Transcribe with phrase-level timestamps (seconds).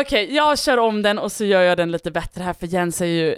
[0.00, 3.00] Okej, jag kör om den och så gör jag den lite bättre här för Jens
[3.00, 3.36] är ju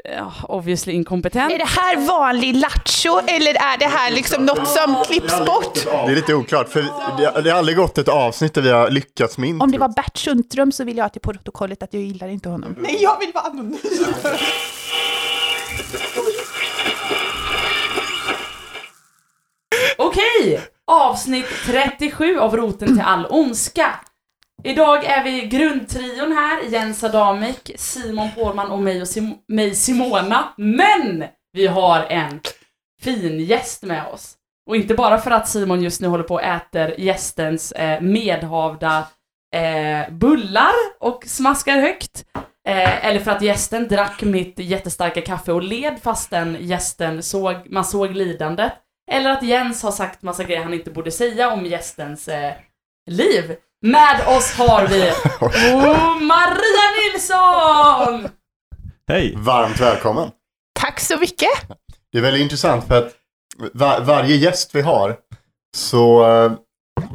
[0.49, 1.53] obviously inkompetent.
[1.53, 5.75] Är det här vanlig lattjo eller är det här liksom något som klipps bort?
[5.85, 6.83] Det är lite oklart, för
[7.19, 9.89] det, det har aldrig gått ett avsnitt där vi har lyckats med Om det var
[9.89, 12.75] Bert Sundström så vill jag till protokollet att jag gillar inte honom.
[12.79, 13.79] Nej, jag vill vara anonym.
[19.99, 20.61] Okej!
[20.87, 23.95] Avsnitt 37 av Roten till all ondska.
[24.67, 30.49] Idag är vi grundtrion här, Jens Adamik, Simon Pålman och mig, och Sim- mig Simona.
[30.57, 32.41] Men vi har en
[33.03, 34.35] fin gäst med oss.
[34.67, 39.09] Och inte bara för att Simon just nu håller på och äter gästens eh, medhavda
[39.57, 42.25] eh, bullar och smaskar högt.
[42.69, 47.85] Eh, eller för att gästen drack mitt jättestarka kaffe och led fastän gästen såg, man
[47.85, 48.73] såg lidandet.
[49.11, 52.53] Eller att Jens har sagt massa grejer han inte borde säga om gästens eh,
[53.11, 53.57] liv.
[53.85, 55.03] Med oss har vi
[55.41, 58.29] oh, Maria Nilsson!
[59.09, 59.35] Hej!
[59.37, 60.31] Varmt välkommen.
[60.81, 61.49] Tack så mycket!
[62.13, 63.13] Det är väldigt intressant för att
[63.73, 65.17] var, varje gäst vi har
[65.77, 66.53] så, eh,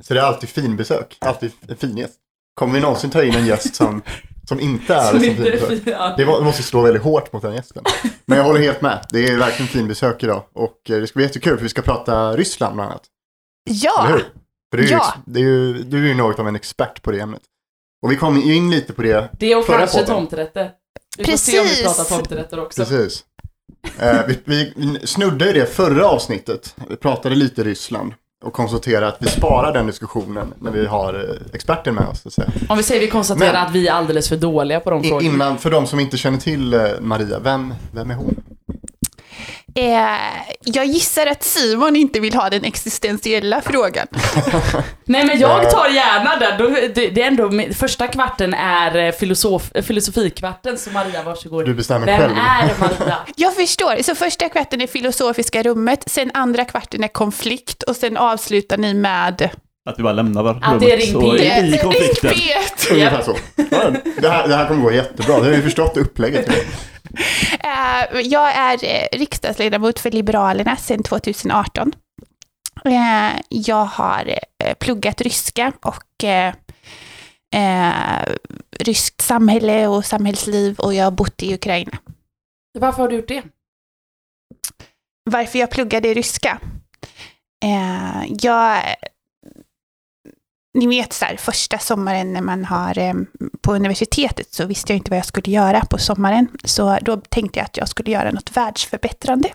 [0.01, 1.17] så det är alltid finbesök.
[1.21, 2.13] Alltid en fin gäst.
[2.55, 4.01] Kommer vi någonsin ta in en gäst som,
[4.47, 5.83] som inte är Som som finbesök?
[5.83, 7.83] fin, Det må- måste slå väldigt hårt mot den gästen.
[8.25, 9.05] Men jag håller helt med.
[9.09, 10.43] Det är verkligen finbesök idag.
[10.53, 13.03] Och eh, det ska bli jättekul för vi ska prata Ryssland bland annat.
[13.69, 14.17] Ja?
[14.71, 15.13] För det är ju, Ja.
[15.25, 17.41] det är ju, du är ju något av en expert på det ämnet.
[18.01, 20.15] Och vi kom ju in lite på det Det och Förra kanske podden.
[20.15, 20.71] tomterätter.
[21.17, 21.83] Vi får se om vi Precis.
[21.97, 22.85] pratar tomterätter också.
[22.85, 23.23] Precis.
[23.99, 24.39] Eh, vi,
[24.75, 26.75] vi snuddade i det förra avsnittet.
[26.89, 31.35] Vi pratade lite Ryssland och konstaterade att vi sparar den diskussionen när vi har eh,
[31.55, 32.21] experten med oss.
[32.21, 32.49] Så att säga.
[32.69, 35.27] Om vi säger vi konstaterar Men- att vi är alldeles för dåliga på de frågorna.
[35.33, 38.38] innan, för de som inte känner till eh, Maria, vem, vem är hon?
[39.79, 40.17] Eh,
[40.63, 44.07] jag gissar att Simon inte vill ha den existentiella frågan.
[45.05, 46.73] Nej men jag tar gärna den.
[46.93, 51.65] Det, det är ändå, första kvarten är eh, filosof, eh, filosofikvarten, så Maria varsågod.
[51.65, 52.33] Du bestämmer Vem själv.
[52.37, 53.15] är Maria?
[53.35, 58.17] Jag förstår, så första kvarten är filosofiska rummet, sen andra kvarten är konflikt och sen
[58.17, 59.49] avslutar ni med...
[59.89, 62.29] Att vi bara lämnar rummet Att det är ring i konflikten.
[62.29, 63.35] Ring Ungefär så.
[64.21, 65.39] Det, här, det här kommer gå jättebra.
[65.39, 66.49] Det har vi förstått upplägget.
[67.59, 71.93] Eh, jag är eh, riksdagsledamot för Liberalerna sedan 2018.
[72.85, 74.39] Eh, jag har
[74.79, 76.53] pluggat ryska och eh,
[78.79, 81.97] ryskt samhälle och samhällsliv och jag har bott i Ukraina.
[82.79, 83.43] Varför har du gjort det?
[85.23, 86.59] Varför jag pluggade ryska?
[87.65, 88.83] Eh, jag...
[90.73, 93.13] Ni vet så här, första sommaren när man har eh,
[93.61, 96.47] på universitetet så visste jag inte vad jag skulle göra på sommaren.
[96.63, 99.49] Så då tänkte jag att jag skulle göra något världsförbättrande.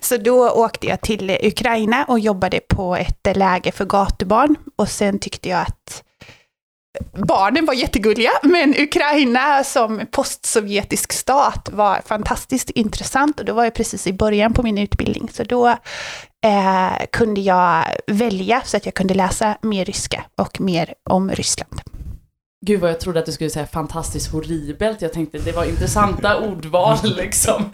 [0.00, 4.56] Så då åkte jag till Ukraina och jobbade på ett läger för gatubarn.
[4.76, 6.02] Och sen tyckte jag att
[7.12, 13.74] barnen var jättegulliga, men Ukraina som postsovjetisk stat var fantastiskt intressant och då var jag
[13.74, 15.28] precis i början på min utbildning.
[15.32, 15.68] Så då
[16.46, 21.80] eh, kunde jag välja så att jag kunde läsa mer ryska och mer om Ryssland.
[22.66, 25.02] Gud vad jag trodde att du skulle säga fantastiskt horribelt.
[25.02, 27.70] Jag tänkte det var intressanta ordval liksom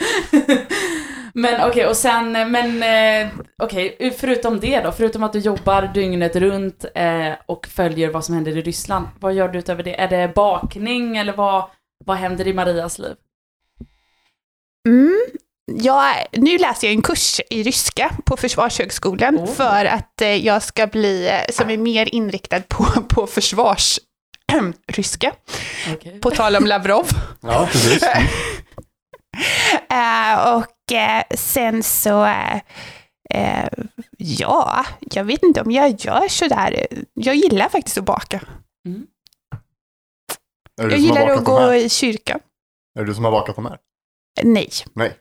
[1.34, 3.28] men okej, och sen, men eh,
[3.62, 8.34] okej, förutom det då, förutom att du jobbar dygnet runt eh, och följer vad som
[8.34, 10.00] händer i Ryssland, vad gör du utöver det?
[10.00, 11.64] Är det bakning eller vad,
[12.04, 13.14] vad händer i Marias liv?
[14.88, 15.20] Mm.
[15.72, 19.46] Jag, nu läser jag en kurs i ryska på Försvarshögskolan Oh.
[19.46, 23.98] för att eh, jag ska bli, eh, som är mer inriktad på, på försvars
[24.88, 25.32] ryska,
[25.94, 26.20] Okej.
[26.20, 27.06] på tal om Lavrov.
[27.40, 28.04] Ja, precis.
[29.90, 30.73] Eh, och eh,
[31.36, 32.60] sen så, eh,
[33.30, 33.68] eh,
[34.18, 36.86] ja, jag vet inte om jag gör sådär.
[37.14, 38.40] Jag gillar faktiskt att baka.
[38.86, 39.06] Mm.
[40.76, 41.74] Jag gillar att gå här?
[41.74, 42.40] i kyrkan.
[42.94, 43.78] Är det du som har bakat de här?
[44.42, 44.70] Nej.
[44.92, 45.16] Nej.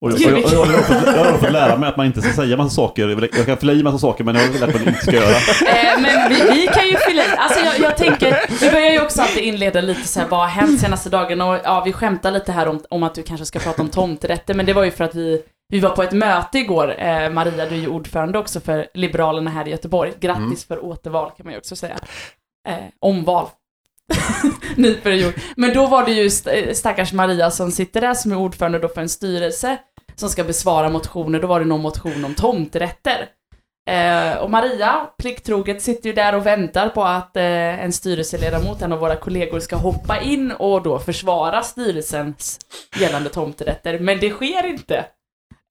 [0.00, 2.06] Och jag, och jag, och jag, har fått- jag har fått lära mig att man
[2.06, 3.28] inte ska säga massa saker.
[3.36, 5.12] Jag kan fylla i massa saker men jag har lärt mig att man inte ska
[5.12, 5.36] göra.
[5.36, 9.00] Eh, men vi, vi kan ju fylla i, alltså jag, jag tänker, vi börjar ju
[9.02, 11.40] också alltid inleda lite så här, vad har hänt senaste dagen?
[11.40, 14.54] Och ja, vi skämtar lite här om, om att du kanske ska prata om tomterätter,
[14.54, 17.66] men det var ju för att vi, vi var på ett möte igår, eh, Maria,
[17.66, 20.12] du är ju ordförande också för Liberalerna här i Göteborg.
[20.20, 20.56] Grattis Mm.
[20.56, 21.96] för återval kan man ju också säga.
[22.68, 23.46] Eh, omval.
[24.76, 25.32] Ny period.
[25.56, 28.88] Men då var det ju st- stackars Maria som sitter där som är ordförande då
[28.88, 29.76] för en styrelse
[30.18, 31.40] som ska besvara motioner.
[31.40, 33.28] Då var det någon motion om tomträtter.
[33.90, 38.92] Eh, och Maria, plikttroget, sitter ju där och väntar på att eh, en styrelseledamot, en
[38.92, 42.58] av våra kollegor, ska hoppa in och då försvara styrelsens
[43.00, 43.98] gällande tomträtter.
[43.98, 45.06] Men det sker inte.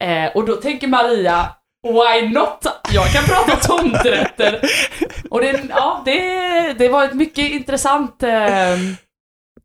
[0.03, 1.49] Eh, och då tänker Maria,
[1.83, 2.65] why not?
[2.93, 4.61] Jag kan prata tomträtter.
[5.29, 8.77] Och det, ja, det, det var ett mycket intressant eh,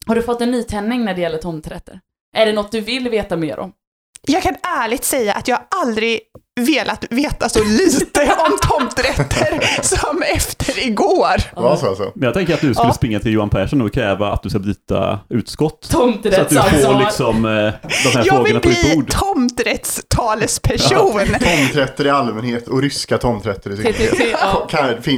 [0.06, 2.00] Har du fått en nytändning när det gäller tomträtter?
[2.36, 3.72] Är det något du vill veta mer om?
[4.28, 6.20] Jag kan ärligt säga att jag aldrig
[6.60, 11.40] velat veta så lite om tomträtter som efter igår.
[11.54, 12.12] Så alltså?
[12.14, 12.92] Men jag tänker att du skulle Ja.
[12.94, 15.86] springa till Johan Persson och kräva att du ska byta utskott.
[15.90, 17.72] Så att du får liksom eh, de här
[18.14, 19.10] Jag frågorna vill på ditt bli bord.
[19.10, 21.20] tomträttstalesperson.
[21.40, 24.36] Tomträtter i allmänhet och ryska tomträtter i synnerhet.
[24.40, 24.68] Ja.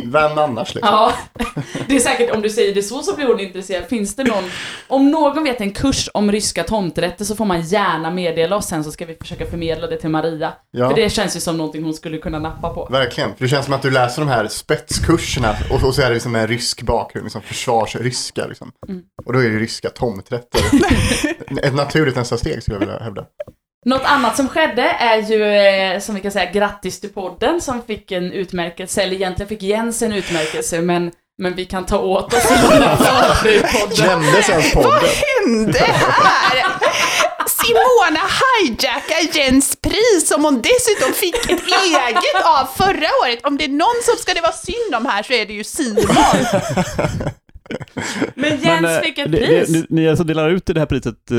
[0.05, 0.93] Vem annars liksom?
[0.95, 1.13] Ja,
[1.89, 3.85] det är säkert om du säger det så så blir hon intresserad.
[3.89, 4.45] Finns det någon,
[4.89, 8.85] om någon vet en kurs om ryska tomträtter så får man gärna meddela oss sen
[8.85, 10.53] så ska vi försöka förmedla det till Maria.
[10.71, 10.89] Ja.
[10.89, 12.89] För det känns ju som någonting hon skulle kunna nappa på.
[12.91, 16.09] Verkligen, för det känns som att du läser de här spetskurserna och, och så är
[16.09, 18.73] det liksom en rysk bakgrund, liksom försvarsryska liksom.
[18.89, 19.03] Mm.
[19.27, 20.61] Och då är det ryska tomträtter.
[21.67, 23.25] Ett naturligt nästa steg skulle jag vilja hävda.
[23.87, 27.83] Något annat som skedde är ju, eh, som vi kan säga, grattis till podden som
[27.83, 32.35] fick en utmärkelse, eller egentligen fick Jens en utmärkelse, men, men vi kan ta åt
[32.35, 34.07] oss podden.
[34.07, 35.09] Nämndes ens Vad podden?
[35.47, 36.84] hände här?
[37.49, 38.21] Simona
[38.61, 43.47] hijackar Jens pris som hon dessutom fick ett eget av förra året.
[43.47, 45.65] Om det är någon som ska det vara synd om här så är det ju
[45.65, 46.05] Simon.
[48.35, 49.69] Men Jens Men, eh, fick ett pris.
[49.69, 51.39] det- Ni, ni alltså delar ut det här priset eh,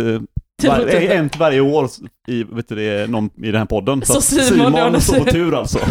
[0.63, 1.11] var, roten.
[1.11, 1.89] en varje år
[2.27, 4.05] i, vet du, det, någon, i den här podden.
[4.05, 5.79] Så att Simon, ja, det står på tur alltså.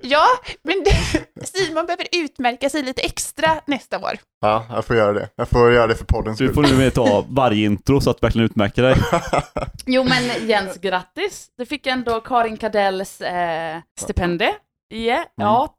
[0.00, 0.24] Ja,
[0.64, 4.10] men det, Simon behöver utmärka sig lite extra nästa år.
[4.40, 5.28] Ja, jag får göra det.
[5.36, 6.64] Jag får göra det för poddens Så du skull.
[6.66, 8.94] får nu med ta varje intro så att du verkligen utmärker dig.
[9.86, 11.46] Jo men Jens, grattis!
[11.58, 14.50] Du fick ändå Karin Kardells eh, stipendie.
[14.88, 15.16] Ja.
[15.16, 15.74] t- Ja,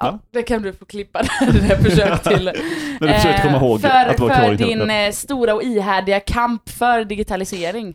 [0.00, 0.18] Ja.
[0.32, 2.52] det kan du få klippa det där försök till.
[3.00, 6.20] Men du försökte komma ihåg för, att det var För din eh, stora och ihärdiga
[6.20, 7.94] kamp för digitalisering.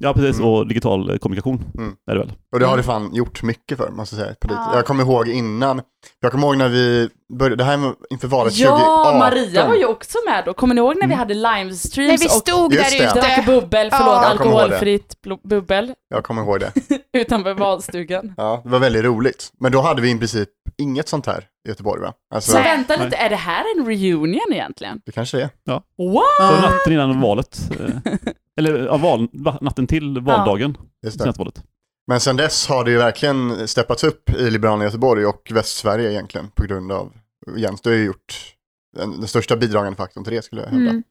[0.00, 0.36] Ja, precis.
[0.36, 0.48] Mm.
[0.48, 1.94] Och digital eh, kommunikation Mm.
[2.10, 2.32] är det väl.
[2.52, 4.34] Och det har det fan gjort mycket för, måste jag säga.
[4.48, 4.72] Ja.
[4.74, 5.82] Jag kommer ihåg innan,
[6.20, 7.08] jag kommer ihåg när vi
[7.38, 9.18] började, det här inför valet Ja, 2018.
[9.18, 10.54] Maria var ju också med då.
[10.54, 11.18] Kommer ni ihåg när vi Mm.
[11.18, 12.76] hade När livestreams vi och stod det.
[12.76, 13.42] där drack ute.
[13.46, 13.96] bubbel, Ja.
[13.98, 14.26] förlåt, det.
[14.28, 15.14] alkoholfritt
[15.44, 16.72] bubbel Jag kommer ihåg det.
[17.18, 18.34] utanför badstugan.
[18.36, 19.50] Ja, det var väldigt roligt.
[19.60, 20.48] Men då hade vi i princip
[20.82, 22.12] inget sånt här i Göteborg va?
[22.34, 23.04] Alltså, Så vänta Nej.
[23.04, 25.00] lite, är det här en reunion egentligen?
[25.06, 25.48] det kanske är.
[25.72, 25.82] What?
[25.96, 27.58] Det var natten innan valet.
[27.80, 28.12] eh,
[28.56, 30.76] Eller ja, val, va, natten till valdagen.
[31.04, 31.22] Just det.
[31.22, 31.62] Senaste valet.
[32.06, 36.10] Men sen dess har det ju verkligen steppats upp i Liberalerna i Göteborg och Västsverige
[36.10, 37.12] egentligen på grund av
[37.56, 37.80] Jens.
[37.80, 38.54] Du har ju gjort
[38.96, 40.90] den, den största bidragande faktorn till det skulle jag hävda.
[40.90, 41.02] Mm.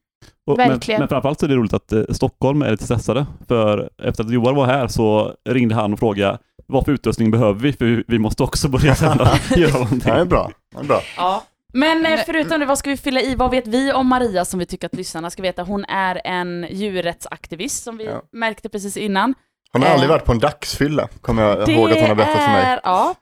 [0.47, 1.00] Och, men, Verkligen.
[1.00, 3.25] men framförallt så är det roligt att eh, Stockholm är lite stressade.
[3.47, 6.39] För efter att Johan var här så ringde han och frågade
[6.71, 7.73] vad för utrustning behöver vi?
[7.73, 9.39] För vi, måste också börja sända.
[9.56, 10.01] göra någonting.
[10.06, 10.51] Ja, det är bra.
[10.75, 11.01] Det är bra.
[11.18, 11.44] Ja.
[11.73, 13.35] Men eh, Men- förutom det, vad ska vi fylla i?
[13.35, 15.63] Vad vet vi om Maria som vi tycker att lyssnarna ska veta?
[15.63, 18.21] Hon är en djurrättsaktivist som vi Ja.
[18.31, 19.33] märkte precis innan.
[19.73, 19.94] Hon har Eh.
[19.94, 22.63] aldrig varit på en dagsfylla, kommer jag ihåg att hon har berättat för mig.
[22.65, 23.15] är- Ja,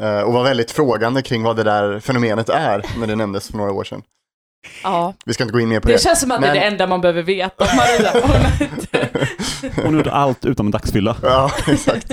[0.00, 3.56] Eh, och var väldigt frågande kring vad det där fenomenet är när det nämndes för
[3.56, 4.02] några år sedan.
[4.82, 5.14] ja.
[5.24, 5.98] Vi ska inte gå in mer på Det det.
[6.02, 8.10] känns som att det är Men- det enda man behöver veta om Maria.
[8.22, 9.84] Hon.
[9.84, 11.16] Hon gjorde allt utom en dagsfylla.
[11.22, 12.12] ja, exakt.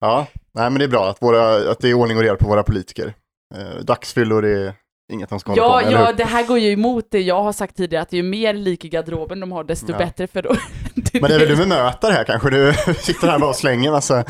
[0.00, 2.48] Ja, nej men det är bra att, våra, att det är ordning och reda på
[2.48, 3.14] våra politiker.
[3.54, 4.74] Eh, dagsfyllor är
[5.12, 7.42] inget de ska hålla på Ja, med, ja, det här går ju emot det jag
[7.42, 9.98] har sagt tidigare, att ju mer lik i garderoben de har, desto Ja.
[9.98, 10.48] bättre för då...
[11.12, 12.50] Men det är väl du med mötar här kanske?
[12.50, 14.24] Du sitter här bara och slänger massa...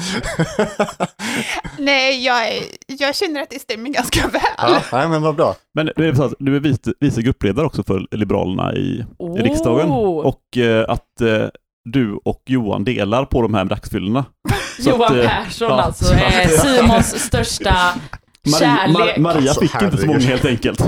[1.79, 2.49] Nej, jag,
[2.87, 4.43] jag känner att det stämmer ganska väl.
[4.56, 5.56] ja, nej men vad bra.
[5.75, 9.41] Men det är att du är vice, vice gruppledare också för Liberalerna i, Oh.
[9.41, 9.91] i riksdagen.
[9.91, 11.47] Och eh, att eh,
[11.85, 14.25] du och Johan delar på de här dagsfyllorna.
[14.79, 15.83] Johan att, eh, Persson ja.
[15.83, 17.77] alltså, är Simons största
[18.47, 18.97] Maria, kärlek.
[19.17, 20.29] Mar- Maria Alltså, fick inte så många herregud.
[20.31, 20.81] helt enkelt.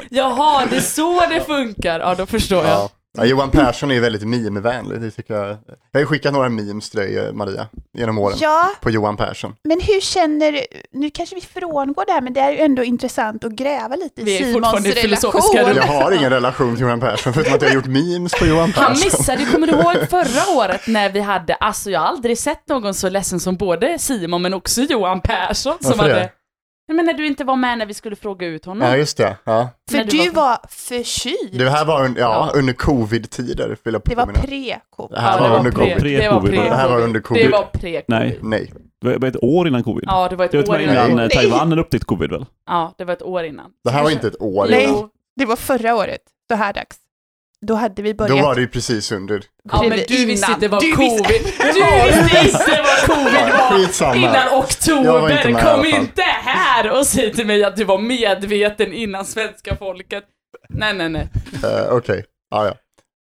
[0.10, 2.00] Jaha, det är så det funkar.
[2.00, 2.72] Ja, då förstår jag.
[2.74, 2.90] Ja.
[3.18, 5.48] Ja, Johan Persson är väldigt memevänlig, det tycker jag.
[5.48, 5.56] Jag
[5.92, 7.66] har ju skickat några memes till dig, eh, Maria,
[7.98, 8.36] genom åren.
[8.40, 9.54] Ja, På Johan Persson.
[9.64, 10.60] men hur känner,
[10.92, 14.22] nu kanske vi frångår det här, men det är ju ändå intressant att gräva lite
[14.22, 15.40] Vi i Simons relation.
[15.54, 18.72] Jag har ingen relation till Johan Persson, förutom att jag har gjort memes på Johan
[18.76, 19.04] Han Persson.
[19.04, 22.94] missade, kommer du ihåg förra året när vi hade, alltså jag har aldrig sett någon
[22.94, 26.14] så ledsen som både Simon men också Johan Persson som Varför det?
[26.14, 26.30] hade...
[26.96, 28.88] men när du inte var med när vi skulle fråga ut honom.
[28.88, 29.36] Ja, just det.
[29.44, 29.68] Ja.
[29.90, 31.58] För När du, du var- var förkyld.
[31.58, 32.58] Det här var un- ja, Ja.
[32.58, 34.32] under covid-tider, Det var påminna.
[34.40, 35.14] pre-covid.
[35.14, 36.20] Det här Ja, var under pre- covid.
[36.20, 36.50] Det var Pre-covid.
[36.50, 37.44] pre Det här var under covid.
[37.46, 38.38] Det var pre Nej.
[38.42, 38.72] Nej.
[39.00, 40.04] Det var ett år innan covid.
[40.06, 40.94] Ja, det var ett Det var år innan.
[40.94, 41.30] innan eh, Nej.
[41.30, 42.46] Taiwan upptäckte covid väl?
[42.66, 43.70] Ja, det var ett år innan.
[43.84, 44.84] Det här var inte ett år Nej.
[44.84, 45.08] innan.
[45.36, 46.96] Det var förra året, så här dags.
[47.66, 48.36] Då hade vi börjat.
[48.38, 49.42] Då var det ju precis under.
[49.72, 50.54] Ja, men du visste innan.
[50.54, 51.08] inte vad Du covid...
[51.18, 54.16] visste- Du visste inte vad covid var Skitsamma.
[54.16, 55.52] innan Jag var inte oktober.
[55.52, 60.24] med Kom inte här och säg till mig att du var medveten innan svenska folket.
[60.68, 61.28] Nej, nej, nej.
[61.64, 62.74] Uh, Okej, ja ja.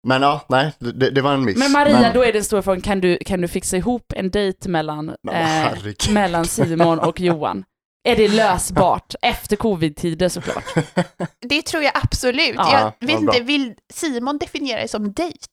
[0.09, 1.59] Men ja, nej, det, det var en miss.
[1.59, 4.31] Men Maria, Men- då är den stora frågan, kan du, kan du fixa ihop en
[4.31, 5.35] dejt mellan, Men
[5.67, 7.65] eh, mellan Simon och Johan?
[8.05, 9.15] Är det lösbart?
[9.23, 10.65] Efter covid-tider såklart.
[11.49, 12.55] Det tror jag absolut.
[12.57, 15.47] Ja, jag vet inte, vill Simon definiera det som dejt?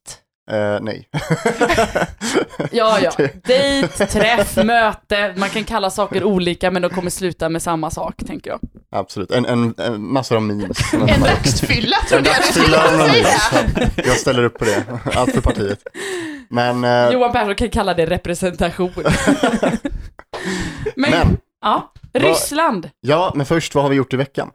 [0.51, 1.09] Eh, nej.
[2.71, 3.11] Ja, ja.
[3.43, 5.33] Dejt, träff, möte.
[5.37, 8.59] Man kan kalla saker olika men de kommer sluta med samma sak, tänker jag.
[8.91, 9.31] Absolut.
[9.31, 10.93] En, en, en massor av memes.
[10.93, 13.89] En dagsfylla En trodde jag du skulle dagsfylla säga.
[13.95, 14.83] Jag ställer upp på det.
[15.15, 15.79] Allt för partiet.
[16.49, 18.91] Men, eh, Johan Persson kan kalla det representation.
[20.95, 21.93] men, men, ja.
[22.19, 22.89] Ryssland.
[22.99, 24.49] ja, men först, vad har vi gjort i veckan?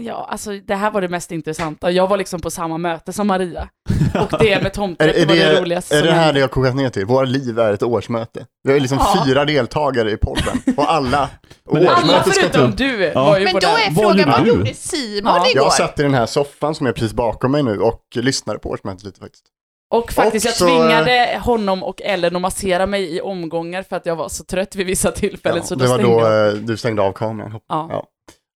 [0.00, 1.90] Ja, alltså det här var det mest intressanta.
[1.90, 3.68] Jag var liksom på samma möte som Maria.
[4.14, 7.06] Och det med tomträtt var det, roligaste är det här det jag kokat ner till?
[7.06, 8.46] Våra liv är ett årsmöte.
[8.62, 9.24] Vi har liksom Ja.
[9.26, 11.28] fyra deltagare i podden och alla
[11.72, 13.24] Alla förutom du Ja.
[13.24, 14.48] var ju Men på då är frågan, vad du?
[14.48, 15.46] gjorde Simon Ja.
[15.50, 15.62] igår?
[15.64, 18.68] Jag satt i den här soffan som är precis bakom mig nu och lyssnade på
[18.70, 19.44] årsmötet lite faktiskt.
[19.90, 23.96] Och faktiskt, Och jag så- tvingade honom och Ellen att massera mig i omgångar för
[23.96, 26.46] att jag var så trött vid vissa tillfällen, Ja, så då det var då jag.
[26.48, 27.60] eh, du stängde av kameran.
[27.68, 27.88] Ja.
[27.90, 28.04] Ja.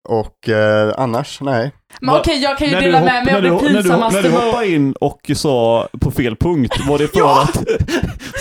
[0.10, 1.72] Och eh, annars, nej.
[2.02, 3.70] Men okej, jag kan ju När dela hopp- med mig av när det du- när
[3.70, 7.42] du, pinsammaste när du hoppade in och sa på fel punkt, var det för Ja!
[7.44, 7.64] att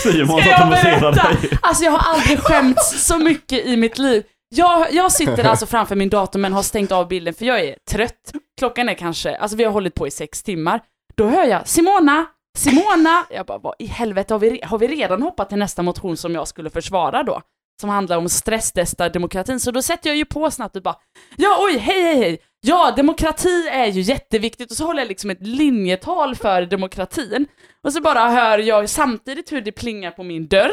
[0.03, 1.49] Simon satt och masserade dig?
[1.61, 4.23] Alltså jag har aldrig skämts så mycket i mitt liv.
[4.55, 7.75] Jag, jag sitter alltså framför min dator men har stängt av bilden för jag är
[7.91, 8.31] trött.
[8.59, 10.79] Klockan är kanske, alltså vi har hållit på i sex timmar.
[11.15, 12.25] Då hör jag Simona,
[12.57, 13.25] Simona.
[13.29, 16.33] Jag bara, vad i helvete har vi, har vi redan hoppat till nästa motion som
[16.33, 17.41] jag skulle försvara då?
[17.81, 19.59] Som handlar om stresstesta demokratin.
[19.59, 20.95] Så då sätter jag ju på snabbt och bara,
[21.37, 22.39] ja oj, hej hej hej.
[22.61, 27.47] Ja, demokrati är ju jätteviktigt och så håller jag liksom ett linjetal för demokratin.
[27.83, 30.71] Och så bara hör jag samtidigt hur det plingar på min dörr.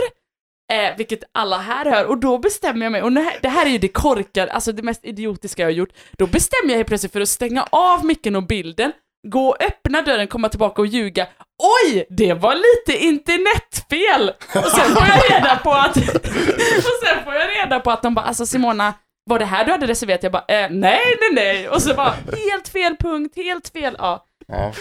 [0.73, 3.67] Eh, vilket alla här hör, och då bestämmer jag mig, och det här, det här
[3.67, 6.89] är ju det korkade, alltså det mest idiotiska jag har gjort, då bestämmer jag helt
[6.89, 8.93] plötsligt för att stänga av micken och bilden,
[9.29, 11.27] gå och öppna dörren, komma tillbaka och ljuga.
[11.63, 14.33] Oj, det var lite internetfel!
[14.65, 18.15] Och sen får jag reda på att, och sen får jag reda på att de
[18.15, 20.23] bara, alltså Simona, var det här du hade reserverat?
[20.23, 21.69] Jag bara, eh, nej, nej, nej.
[21.69, 22.15] Och så bara,
[22.51, 24.27] helt fel punkt, helt fel, ja.
[24.49, 24.73] Ja.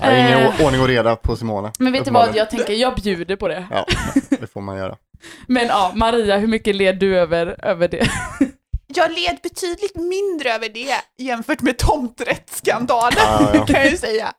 [0.00, 0.66] Är ingen Eh.
[0.66, 1.72] ordning och reda på Simona.
[1.78, 3.66] Men vet du vad, jag tänker, jag bjuder på det.
[3.70, 3.86] Ja,
[4.40, 4.96] det får man göra.
[5.46, 8.08] Men ja, Maria, hur mycket led du över, över det?
[8.94, 13.66] Jag led betydligt mindre över det jämfört med tomträttsskandalen, Ja, ja.
[13.66, 14.32] kan jag ju säga.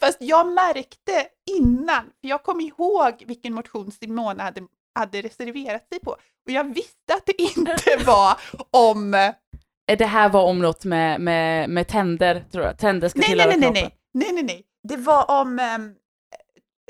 [0.00, 1.26] Fast jag märkte
[1.60, 4.60] innan, för jag kom ihåg vilken motion Simona hade,
[4.94, 6.10] hade reserverat sig på.
[6.46, 7.76] Och jag visste att det inte
[8.06, 8.36] var
[8.70, 9.14] om...
[9.14, 9.30] Eh,
[9.98, 12.78] Det här var om något med, med, med tänder, tror jag.
[12.78, 13.90] Tänder ska nej, tillhöra nej, nej, kroppen.
[14.14, 14.64] nej, nej, nej, nej.
[14.88, 15.58] Det var om...
[15.58, 15.94] ehm,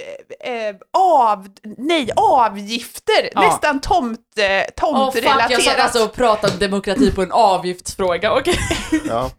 [0.00, 1.48] eh, eh, av,
[1.78, 3.40] nej, avgifter, Ja.
[3.40, 5.50] nästan tomt, eh, Åh fuck, tomtrelaterat.
[5.50, 8.58] jag satt alltså och pratade om demokrati på en avgiftsfråga, okej.
[9.08, 9.30] Ja.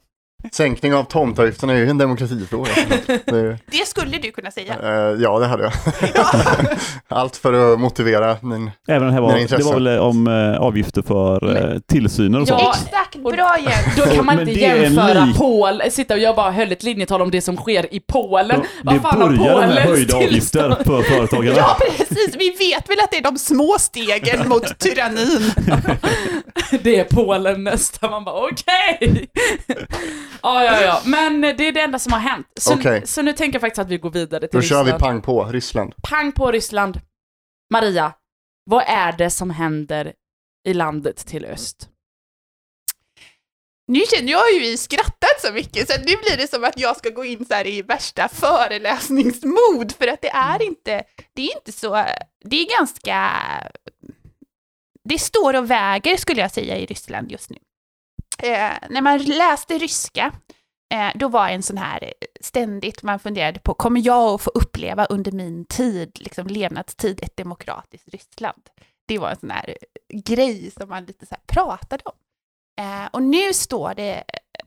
[0.51, 2.71] Sänkning av tomtavgifterna är ju en demokratifråga.
[3.25, 4.75] Det Det skulle du kunna säga.
[4.83, 5.73] eh, ja, det hade jag.
[7.07, 8.71] Allt för att motivera min...
[8.87, 12.59] Även det här var, det var väl om eh, avgifter för eh, tillsyner och Ja,
[12.73, 12.87] sånt.
[12.87, 13.95] Exakt, bra Jens.
[13.97, 16.71] Då kan man Men inte det är jämföra lik- Polen, sitta och jag bara höll
[16.71, 18.59] ett linjetal om det som sker i Polen.
[18.59, 21.57] Det Vad fan har börjar med höjda avgifter för företagarna.
[21.57, 22.35] Ja, precis.
[22.39, 25.51] Vi vet väl att det är de små stegen mot tyrannin.
[26.83, 29.27] Det är Polen nästa, man bara okej.
[30.41, 32.47] Ja, ja, ja, men det är det enda som har hänt.
[32.59, 33.07] Så, Okej.
[33.07, 35.01] så nu tänker jag faktiskt att vi går vidare till Då kör Ryssland.
[35.01, 35.93] vi pang på, Ryssland.
[36.09, 37.01] pang på Ryssland.
[37.73, 38.13] Maria,
[38.65, 40.13] vad är det som händer
[40.67, 41.89] i landet till öst?
[43.87, 46.97] Nu känner jag ju vi skrattat så mycket så nu blir det som att jag
[46.97, 51.55] ska gå in så här i värsta föreläsningsmod för att det är inte, det är
[51.57, 52.05] inte så,
[52.43, 53.31] det är ganska,
[55.03, 57.57] det står och väger skulle jag säga i Ryssland just nu.
[58.43, 60.33] Eh, när man läste ryska,
[60.93, 64.49] eh, då var en sån här eh, ständigt man funderade på, kommer jag att få
[64.49, 68.69] uppleva under min tid, liksom levnadstid, ett demokratiskt Ryssland?
[69.07, 72.15] Det var en sån här eh, grej som man lite så här pratade om.
[72.79, 74.65] Eh, och nu står det eh,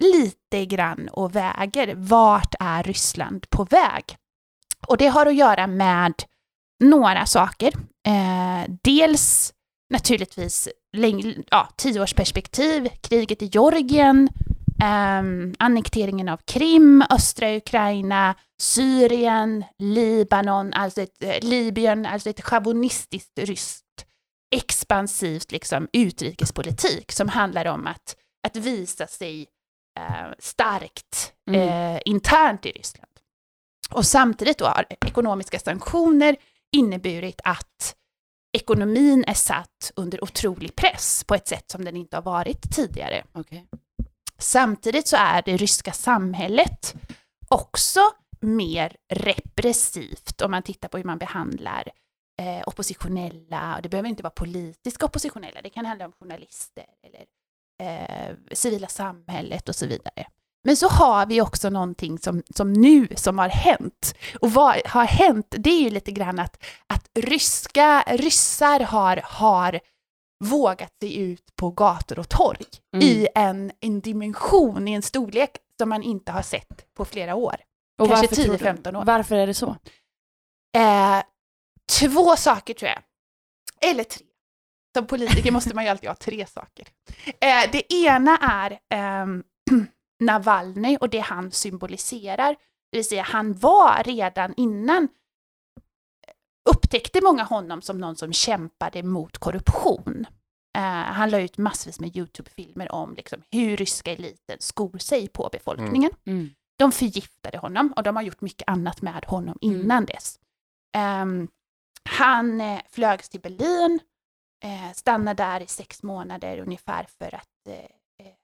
[0.00, 1.94] lite grann och väger.
[1.94, 4.16] Vart är Ryssland på väg?
[4.86, 6.14] Och det har att göra med
[6.84, 7.72] några saker.
[8.06, 9.53] Eh, dels
[9.90, 14.28] naturligtvis läng- ja, tioårsperspektiv, kriget i Georgien,
[14.82, 23.38] ehm, annekteringen av Krim, östra Ukraina, Syrien, Libanon, alltså ett, eh, Libyen, alltså ett chauvinistiskt
[23.38, 23.84] ryskt
[24.54, 29.46] expansivt liksom, utrikespolitik som handlar om att, att visa sig
[30.00, 31.60] eh, starkt Mm.
[31.96, 33.10] eh, internt i Ryssland.
[33.90, 36.36] Och samtidigt då har ekonomiska sanktioner
[36.76, 37.94] inneburit att
[38.54, 43.24] ekonomin är satt under otrolig press på ett sätt som den inte har varit tidigare.
[43.34, 43.62] Okay.
[44.38, 46.94] Samtidigt så är det ryska samhället
[47.48, 48.00] också
[48.40, 51.88] mer repressivt om man tittar på hur man behandlar
[52.42, 57.24] eh, oppositionella, och det behöver inte vara politiska oppositionella, det kan handla om journalister eller
[57.82, 60.26] eh, civila samhället och så vidare.
[60.64, 64.14] Men så har vi också någonting som, som nu som har hänt.
[64.40, 65.46] Och vad har hänt?
[65.58, 69.80] Det är ju lite grann att, att ryska, ryssar har, har
[70.44, 73.06] vågat sig ut på gator och torg Mm.
[73.06, 77.56] i en, en dimension, i en storlek som man inte har sett på flera år.
[78.02, 79.04] Och kanske varför tror du- 10-15 år.
[79.04, 79.76] Varför är det så?
[80.76, 81.22] Eh,
[82.00, 83.02] två saker tror jag.
[83.90, 84.26] Eller tre.
[84.96, 86.88] Som politiker måste man ju alltid ha tre saker.
[87.26, 89.42] Eh, det ena är ehm,
[90.24, 92.56] Navalny och det han symboliserar.
[92.92, 95.08] Det vill säga han var redan innan
[96.70, 100.26] upptäckte många honom som någon som kämpade mot korruption.
[100.76, 105.48] Eh, han la ut massvis med YouTube-filmer om liksom, hur ryska eliten skor sig på
[105.52, 106.10] befolkningen.
[106.26, 106.50] Mm.
[106.78, 109.80] De förgiftade honom och de har gjort mycket annat med honom Mm.
[109.80, 110.38] innan dess.
[110.96, 111.48] Ehm,
[112.10, 114.00] han eh, flögs till Berlin,
[114.64, 117.90] eh, stannade där i sex månader ungefär för att eh,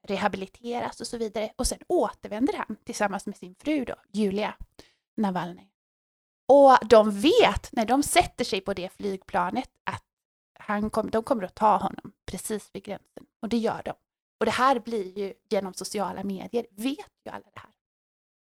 [0.08, 1.52] rehabiliteras och så vidare.
[1.56, 4.54] Och sen återvänder han tillsammans med sin fru då, Julia
[5.16, 5.68] Navalny.
[6.48, 10.04] Och de vet när de sätter sig på det flygplanet att
[10.58, 13.26] han kom, de kommer att ta honom precis vid gränsen.
[13.42, 13.92] Och det gör de.
[14.40, 17.70] Och det här blir ju genom sociala medier, vet ju alla det här.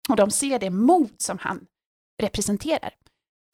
[0.09, 1.67] Och de ser det mod som han
[2.23, 2.95] representerar.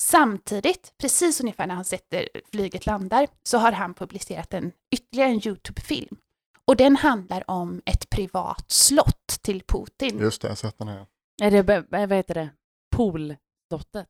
[0.03, 5.47] Samtidigt, precis ungefär när han sätter flyget landar, så har han publicerat en, ytterligare en
[5.49, 6.17] YouTube-film.
[6.67, 10.19] Och den handlar om ett privat slott till Putin.
[10.19, 11.07] Just det, jag har sett den här.
[11.43, 12.49] Är det, be- vad heter det,
[12.97, 14.07] poolslottet?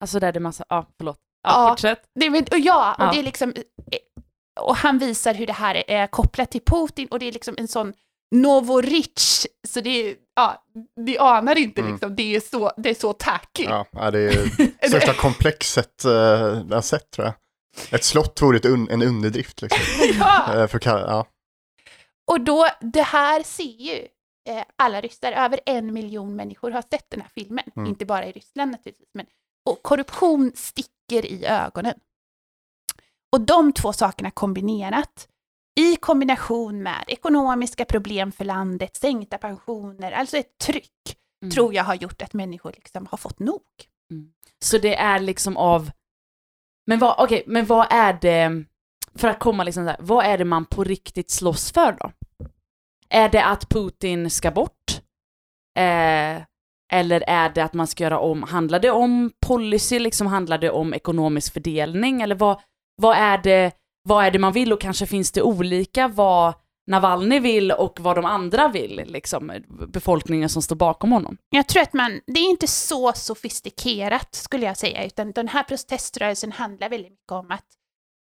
[0.00, 1.18] Alltså där det är massa, ja förlåt.
[1.42, 1.68] Ja, Ja.
[1.70, 2.02] fortsätt.
[2.20, 3.10] Det, är- och ja, och Ja.
[3.12, 3.54] det är liksom...
[4.60, 7.68] Och han visar hur det här är kopplat till Putin och det är liksom en
[7.68, 7.92] sån
[8.34, 10.64] Novorich, så det är, ja,
[11.00, 11.92] vi anar inte Mm.
[11.92, 13.64] liksom, det är så, det är så tacky.
[13.64, 17.34] Ja, det är största komplexet eh, jag har sett tror jag.
[17.94, 19.80] Ett slott vore ett un, en underdrift liksom.
[20.20, 20.54] Ja.
[20.60, 21.26] Eh, för, ja.
[22.30, 24.08] Och då, det här ser ju
[24.48, 27.64] eh, alla ryssar, över en miljon människor har sett den här filmen.
[27.76, 27.88] Mm.
[27.88, 29.26] Inte bara i Ryssland naturligtvis, men
[29.70, 31.94] och korruption sticker i ögonen.
[33.32, 35.28] Och de två sakerna kombinerat,
[35.80, 41.50] i kombination med ekonomiska problem för landet, sänkta pensioner, alltså ett tryck, Mm.
[41.50, 43.62] tror jag har gjort att människor liksom har fått nog.
[44.64, 45.90] Så det är liksom av,
[46.86, 48.64] men vad, okej, men vad är det,
[49.14, 52.12] för att komma liksom så här, vad är det man på riktigt slåss för då?
[53.08, 55.00] Är det att Putin ska bort?
[55.78, 56.42] Eh,
[56.92, 60.70] eller är det att man ska göra om, handlar det om policy, liksom handlar det
[60.70, 62.22] om ekonomisk fördelning?
[62.22, 62.60] Eller vad,
[62.96, 66.54] vad, är det, vad är det man vill och kanske finns det olika vad
[66.86, 69.52] Navalny vill och vad de andra vill, liksom
[69.88, 71.36] befolkningen som står bakom honom?
[71.50, 75.62] Jag tror att man, det är inte så sofistikerat skulle jag säga, utan den här
[75.62, 77.66] proteströrelsen handlar väldigt mycket om att,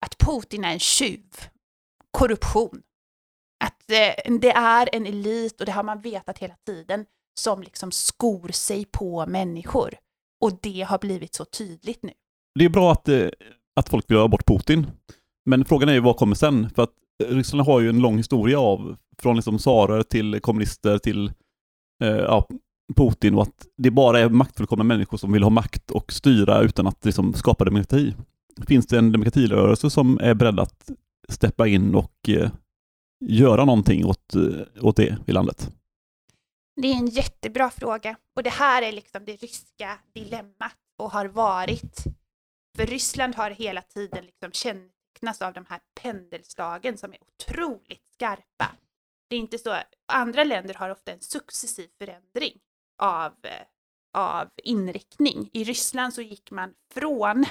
[0.07, 1.27] att Putin är en tjuv,
[2.11, 2.83] korruption.
[3.65, 7.05] Att eh, det är en elit, och det har man vetat hela tiden,
[7.41, 9.95] som liksom skor sig på människor.
[10.41, 12.13] Och det har blivit så tydligt nu.
[12.59, 13.29] Det är bra att, eh,
[13.77, 14.87] att folk vill ha bort Putin.
[15.45, 16.71] Men frågan är ju vad kommer sen?
[16.71, 20.99] För att eh, Ryssland har ju en lång historia av, från liksom tsarer till kommunister
[20.99, 21.33] till
[22.03, 22.49] eh, ja,
[22.97, 26.87] Putin och att det bara är maktfullkomna människor som vill ha makt och styra utan
[26.87, 28.15] att liksom, skapa demokrati.
[28.67, 30.91] Finns det en demokratirörelse som är beredd att
[31.29, 32.51] steppa in och eh,
[33.25, 35.71] göra någonting åt, eh, åt det i landet?
[36.83, 38.17] Det är en jättebra fråga.
[38.37, 42.05] Och det här är liksom det ryska dilemmat och har varit.
[42.77, 48.71] För Ryssland har hela tiden liksom kännetecknats av de här pendelslagen som är otroligt skarpa.
[49.29, 49.77] Det är inte så,
[50.13, 52.59] andra länder har ofta en successiv förändring
[53.03, 53.67] av, eh,
[54.15, 55.51] av inriktning.
[55.53, 57.45] I Ryssland så gick man från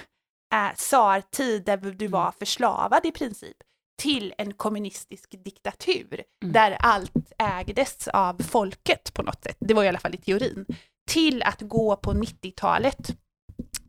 [0.53, 3.57] äh, tsartid där du var förslavad i princip
[4.01, 6.53] till en kommunistisk diktatur Mm.
[6.53, 9.57] där allt ägdes av folket på något sätt.
[9.59, 10.65] Det var i alla fall i teorin.
[11.09, 13.09] Till att gå på 90-talet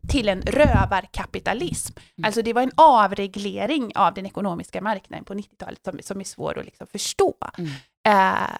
[0.09, 1.93] till en rövarkapitalism.
[2.17, 2.25] Mm.
[2.25, 6.59] Alltså det var en avreglering av den ekonomiska marknaden på 90-talet som, som är svår
[6.59, 7.35] att liksom förstå.
[7.57, 7.71] Mm.
[8.07, 8.55] Eh,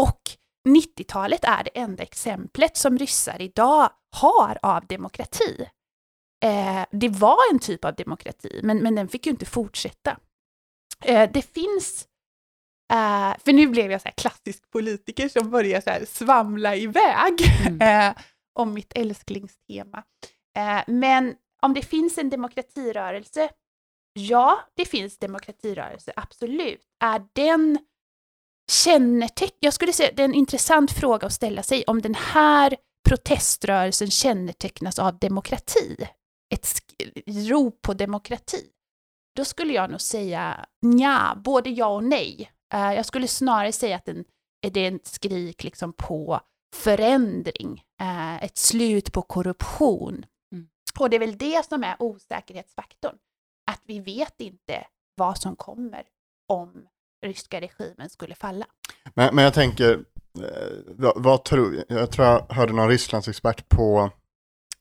[0.00, 0.20] och
[0.68, 5.66] 90-talet är det enda exemplet som ryssar idag har av demokrati.
[6.44, 10.16] Eh, det var en typ av demokrati, men, men den fick ju inte fortsätta.
[11.04, 12.06] Eh, det finns,
[12.92, 17.80] eh, för nu blev jag så här klassisk politiker som börjar så svamla iväg Mm.
[18.10, 18.22] eh,
[18.58, 20.02] om mitt älsklingstema.
[20.58, 23.50] Eh, men om det finns en demokratirörelse,
[24.12, 26.82] ja, det finns demokratirörelse, absolut.
[27.04, 27.78] Är den
[28.70, 32.76] kännetecken, jag skulle säga det är en intressant fråga att ställa sig, om den här
[33.08, 36.06] proteströrelsen kännetecknas av demokrati
[36.54, 36.68] ett
[37.26, 38.66] rop på demokrati,
[39.36, 40.66] då skulle jag nog säga
[40.98, 42.50] ja, både ja och nej.
[42.74, 44.24] Eh, jag skulle snarare säga att den,
[44.72, 46.40] det är ett skrik liksom på
[46.74, 50.26] förändring, eh, ett slut på korruption.
[50.52, 50.68] Mm.
[50.98, 53.16] Och det är väl det som är osäkerhetsfaktorn,
[53.70, 54.86] att vi vet inte
[55.16, 56.02] vad som kommer
[56.48, 56.86] om
[57.26, 58.66] ryska regimen skulle falla.
[59.14, 60.04] Men, men jag tänker,
[60.38, 64.10] eh, vad, vad tror, jag tror jag hörde någon Rysslandsexpert på,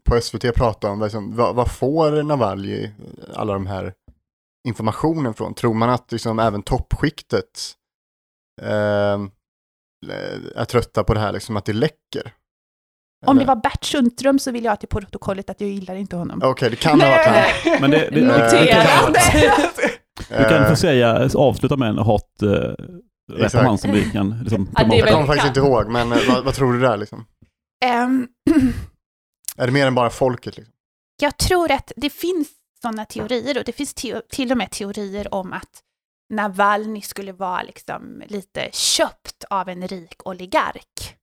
[0.09, 2.91] på SVT prata om, liksom, vad, vad får Navalny
[3.33, 3.93] alla de här
[4.67, 5.53] informationen från?
[5.53, 7.73] Tror man att liksom även toppskiktet
[8.61, 9.19] eh,
[10.55, 12.33] är trötta på det här, liksom, att det läcker?
[13.25, 13.55] Om det Eller?
[13.55, 16.41] var Bert Sundström så vill jag till protokollet att jag gillar inte honom.
[16.43, 17.81] Okej, det kan ha varit han.
[17.81, 19.15] Men det, det, Noterat.
[20.29, 22.73] Du kan Eh, få säga, avsluta med en hat uh,
[23.31, 26.17] om han som vi kan liksom, Ja, det Jag kommer faktiskt inte ihåg, men eh,
[26.29, 27.25] vad, vad tror du där liksom?
[27.85, 28.27] Ehm,
[29.57, 30.57] Är det mer än bara folket?
[30.57, 30.73] Liksom?
[31.21, 32.49] jag tror att det finns
[32.81, 35.83] sådana teorier och det finns teo- till och med teorier om att
[36.29, 41.17] Navalny skulle vara liksom lite köpt av en rik oligark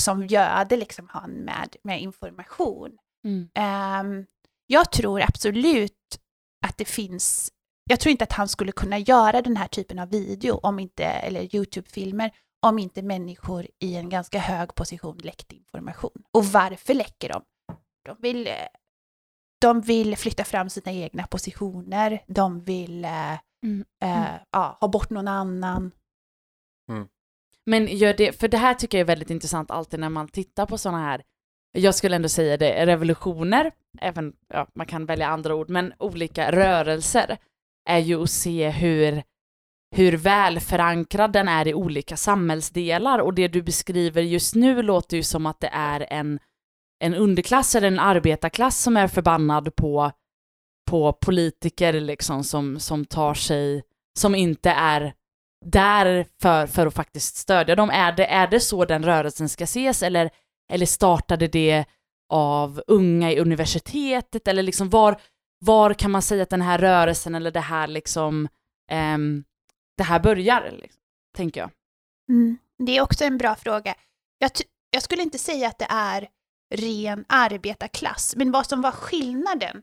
[0.00, 2.98] som göder liksom han med, med information.
[3.24, 3.48] Mm.
[3.54, 4.26] Ehm,
[4.66, 6.18] jag tror absolut
[6.66, 7.52] att det finns,
[7.90, 11.04] jag tror inte att han skulle kunna göra den här typen av video om inte,
[11.04, 12.30] eller YouTube-filmer
[12.62, 16.22] om inte människor i en ganska hög position läckte information.
[16.32, 17.42] Och varför läcker de?
[18.04, 18.52] De vill, eh,
[19.60, 23.84] de vill flytta fram sina egna positioner, de vill eh, Mm.
[24.02, 25.90] eh, ja, ha bort någon annan.
[27.66, 30.66] Men gör det, för det här tycker jag är väldigt intressant alltid när man tittar
[30.66, 31.22] på sådana här,
[31.72, 36.52] jag skulle ändå säga det, revolutioner, även, ja, man kan välja andra ord, men olika
[36.52, 37.38] rörelser,
[37.88, 39.22] är ju att se hur,
[39.96, 45.16] hur väl förankrad den är i olika samhällsdelar och det du beskriver just nu låter
[45.16, 46.38] ju som att det är en,
[46.98, 50.12] en underklass eller en arbetarklass som är förbannad på,
[50.90, 53.82] på politiker liksom som, som tar sig,
[54.18, 55.14] som inte är
[55.66, 57.90] där för, för att faktiskt stödja dem.
[57.90, 60.30] Är det, är det så den rörelsen ska ses eller,
[60.72, 61.84] eller startade det
[62.28, 65.20] av unga i universitetet eller liksom var,
[65.58, 68.48] var kan man säga att den här rörelsen eller det här liksom
[68.92, 69.44] um,
[69.96, 71.00] det här börjar, liksom,
[71.36, 71.70] tänker jag.
[72.28, 72.58] Mm.
[72.78, 73.94] Det är också en bra fråga.
[74.38, 74.50] Jag,
[74.90, 76.28] jag skulle inte säga att det är
[76.76, 79.82] ren arbetarklass, men vad som var skillnaden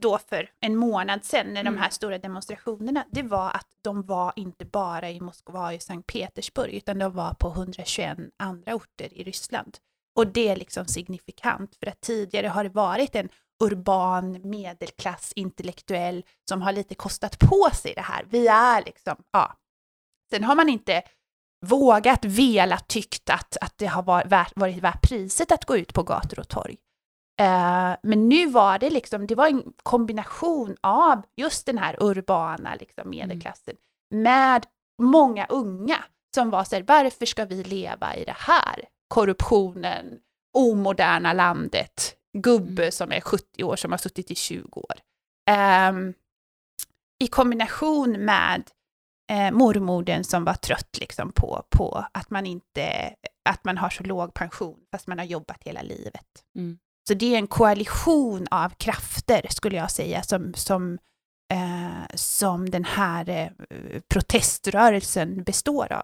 [0.00, 1.80] då för en månad sedan när de Mm.
[1.80, 6.12] här stora demonstrationerna, det var att de var inte bara i Moskva och i Sankt
[6.12, 9.78] Petersburg, utan de var på 121 andra orter i Ryssland.
[10.16, 13.28] Och det är liksom signifikant, för att tidigare har det varit en
[13.64, 18.24] urban medelklass intellektuell som har lite kostat på sig det här.
[18.30, 19.56] Vi är liksom, ja.
[20.30, 21.02] Sen har man inte
[21.66, 26.02] vågat, velat, tyckt att, att det har varit varit värt priset att gå ut på
[26.02, 26.76] gator och torg.
[27.40, 32.74] Eh, men nu var det liksom, det var en kombination av just den här urbana
[32.80, 33.76] liksom, medelklassen
[34.14, 34.66] med
[35.02, 38.84] många unga som var så här, varför ska vi leva i det här?
[39.08, 40.18] Korruptionen,
[40.58, 42.92] omoderna landet, gubbe Mm.
[42.92, 44.94] som är 70 år som har suttit i 20 år.
[45.50, 46.14] Ehm,
[47.20, 48.70] I kombination med
[49.30, 53.14] eh, mormodern som var trött liksom på, på att, man inte,
[53.48, 56.26] att man har så låg pension fast man har jobbat hela livet.
[56.56, 56.78] Mm.
[57.08, 60.98] Så det är en koalition av krafter skulle jag säga som, som,
[61.52, 63.48] eh, som den här eh,
[64.08, 66.02] proteströrelsen består av.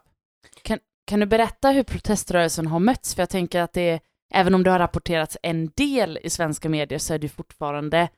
[1.07, 3.15] Kan du berätta hur proteströrelsen har mötts?
[3.15, 4.01] För jag tänker att det,
[4.35, 8.09] även om det har rapporterats en del i svenska medier så är det fortfarande,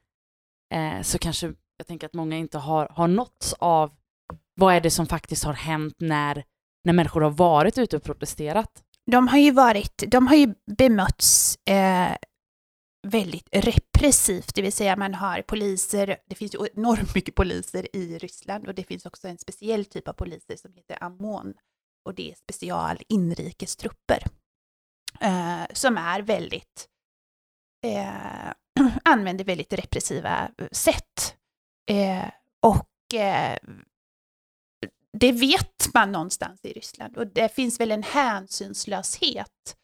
[0.75, 3.96] eh, så kanske jag tänker att många inte har, har nåtts av
[4.57, 6.45] vad är det som faktiskt har hänt när,
[6.85, 8.83] när människor har varit ute och protesterat.
[9.11, 12.17] De har ju varit, de har ju bemötts eh,
[13.09, 18.19] väldigt repressivt, det vill säga man har poliser, det finns ju enormt mycket poliser i
[18.19, 21.55] Ryssland och det finns också en speciell typ av poliser som heter AMON
[22.05, 24.23] och det är special inrikestrupper
[25.21, 26.89] eh, som är väldigt,
[27.85, 28.53] eh,
[29.05, 31.37] använder väldigt repressiva sätt.
[31.91, 32.31] Eh,
[32.63, 33.59] och eh,
[35.21, 39.77] det vet man någonstans i Ryssland och det finns väl en hänsynslöshet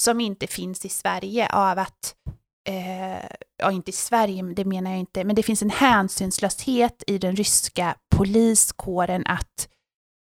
[0.00, 2.16] som inte finns i Sverige av att,
[2.68, 7.18] eh, ja inte i Sverige, det menar jag inte, men det finns en hänsynslöshet i
[7.18, 9.68] den ryska poliskåren att,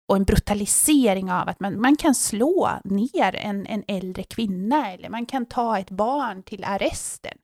[0.08, 5.08] och en brutalisering av att man, man kan slå ner en, en äldre kvinna eller
[5.08, 7.38] man kan ta ett barn till arresten.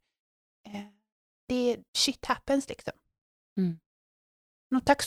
[0.68, 0.80] Eh,
[1.48, 2.92] det, shit happens liksom.
[3.58, 3.78] Mm.
[4.70, 5.02] No tak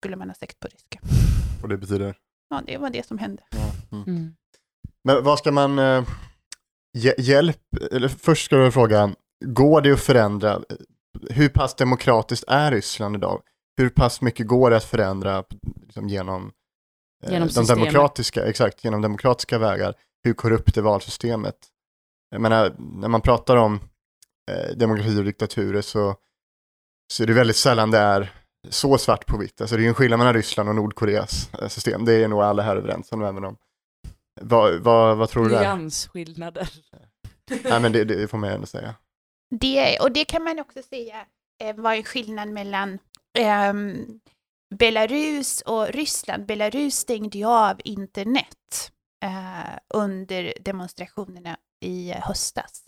[0.00, 1.15] skulle man ha sagt på ryska.
[1.66, 2.16] Och det betyder?
[2.48, 3.42] Ja, det var det som hände.
[3.50, 3.96] Ja.
[3.96, 4.04] Mm.
[4.08, 4.34] Mm.
[5.04, 6.04] Men vad ska man, eh,
[6.98, 7.60] hj- hjälp,
[7.92, 10.60] eller först ska jag fråga, går det att förändra,
[11.30, 13.42] hur pass demokratiskt är Ryssland idag?
[13.76, 15.44] Hur pass mycket går det att förändra
[15.82, 16.52] liksom, genom,
[17.24, 19.94] eh, Genom de demokratiska, exakt, genom demokratiska vägar?
[20.24, 21.56] Hur korrupt är valsystemet?
[22.30, 23.80] Jag menar, när man pratar om
[24.50, 26.16] eh, demokrati och diktaturer så,
[27.12, 28.32] så är det väldigt sällan det är
[28.70, 29.60] så svart på vitt.
[29.60, 32.04] Alltså det är ju en skillnad mellan Ryssland och Nordkoreas eh, system.
[32.04, 33.56] Det är nog alla här överens om, även om.
[34.40, 35.60] Vad, vad, vad tror du där?
[35.60, 36.68] Nyansskillnader.
[37.64, 38.94] Nej men det, det får man ju ändå säga.
[39.50, 41.26] Det, och det kan man också säga
[41.62, 42.98] eh, var en skillnad mellan
[43.38, 44.20] ehm,
[44.74, 46.46] Belarus och Ryssland.
[46.46, 48.92] Belarus stängde ju av internet
[49.24, 52.84] eh, under demonstrationerna i höstas.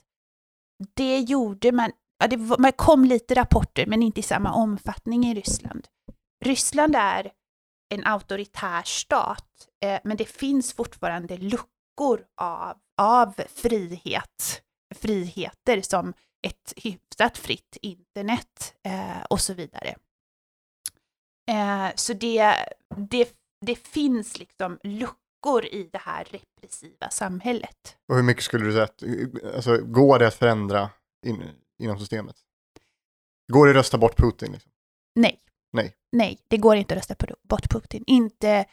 [0.94, 5.24] Det gjorde man, ja, det var, man kom lite rapporter men inte i samma omfattning
[5.24, 5.88] i Ryssland.
[6.44, 7.30] Ryssland är
[7.94, 14.62] en auktoritär stat eh, men det finns fortfarande luckor av, av frihet,
[14.94, 16.14] friheter som
[16.46, 19.96] ett hyfsat fritt internet eh, och så vidare.
[21.50, 22.54] Eh, så det,
[22.96, 23.28] det,
[23.66, 27.96] det finns liksom luckor i det här repressiva samhället.
[28.08, 29.02] Och hur mycket skulle du säga att,
[29.54, 30.90] alltså går det att förändra
[31.26, 31.42] in,
[31.78, 32.36] inom systemet?
[33.52, 34.52] Går det att rösta bort Putin?
[34.52, 34.72] Liksom?
[35.14, 35.40] Nej.
[35.72, 35.94] Nej.
[36.12, 38.04] Nej, det går inte att rösta bort Putin.
[38.06, 38.64] Inte,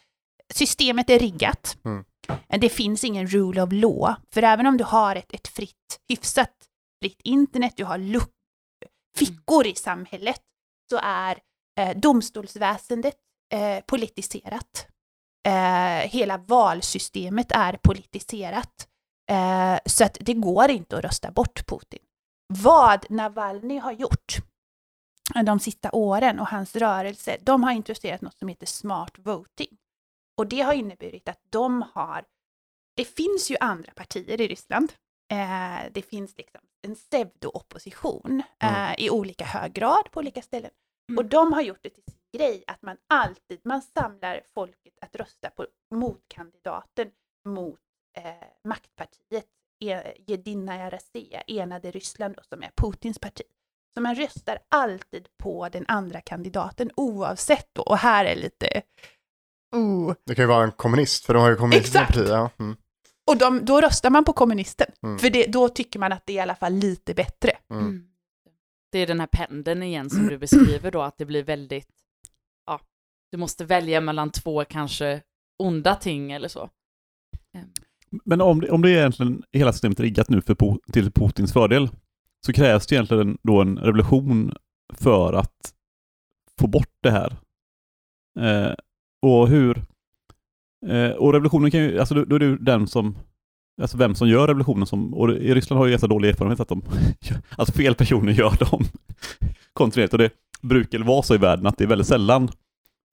[0.53, 1.77] systemet är riggat.
[1.85, 2.05] Mm.
[2.47, 4.15] Det finns ingen rule of law.
[4.33, 6.53] För även om du har ett, ett fritt, hyfsat
[7.03, 8.33] fritt internet, du har luck,
[9.17, 10.41] fickor i samhället,
[10.89, 11.39] så är
[11.79, 13.17] eh, domstolsväsendet
[13.53, 14.87] eh, politiserat.
[15.47, 18.87] Eh, hela valsystemet är politiserat.
[19.31, 21.99] Eh, så att det går inte att rösta bort Putin.
[22.47, 24.35] Vad Navalny har gjort
[25.45, 29.77] de sista åren och hans rörelse, de har introducerat något som heter smart voting.
[30.37, 32.25] Och det har inneburit att de har,
[32.95, 34.93] det finns ju andra partier i Ryssland.
[35.31, 38.95] Eh, det finns liksom en pseudo-opposition eh, Mm.
[38.97, 40.71] i olika hög grad på olika ställen.
[41.09, 41.17] Mm.
[41.17, 45.15] Och de har gjort det till sin grej att man alltid, man samlar folket att
[45.15, 47.11] rösta på motkandidaten
[47.45, 47.79] mot
[48.17, 49.45] eh, maktpartiet
[50.27, 53.43] Jedinaja Rossija, Enade Ryssland, då, som är Putins parti.
[53.93, 58.81] Så man röstar alltid på den andra kandidaten oavsett då, och här är lite...
[59.75, 60.13] Oh.
[60.25, 62.13] Det kan ju vara en kommunist, för de har ju kommunistiska Exakt.
[62.17, 62.35] partier.
[62.35, 62.49] Ja.
[62.59, 62.77] Mm.
[63.31, 65.19] Och de, då röstar man på kommunisten, Mm.
[65.19, 67.51] för det, då tycker man att det är i alla fall lite bättre.
[67.69, 67.83] Mm.
[67.83, 68.07] Mm.
[68.91, 71.89] Det är den här pendeln igen som du beskriver då, att det blir väldigt,
[72.65, 72.79] ja,
[73.31, 75.21] du måste välja mellan två kanske
[75.63, 76.69] onda ting eller så.
[78.25, 80.55] Men om det, om det är egentligen hela systemet riggat nu för,
[80.91, 81.89] till Putins fördel,
[82.45, 84.53] så krävs det egentligen då en revolution
[84.93, 85.73] för att
[86.59, 87.35] få bort det här.
[88.39, 88.73] Eh,
[89.21, 89.83] och hur...
[90.87, 93.17] Eh, och revolutionen kan ju, alltså då, då är det ju den som,
[93.81, 96.67] alltså vem som gör revolutionen som, och i Ryssland har ju ganska dålig erfarenhet att
[96.67, 96.81] de,
[97.57, 98.83] alltså fel personer gör dem
[99.73, 100.13] kontinuerligt.
[100.13, 102.49] Och det brukar vara så i världen att det är väldigt sällan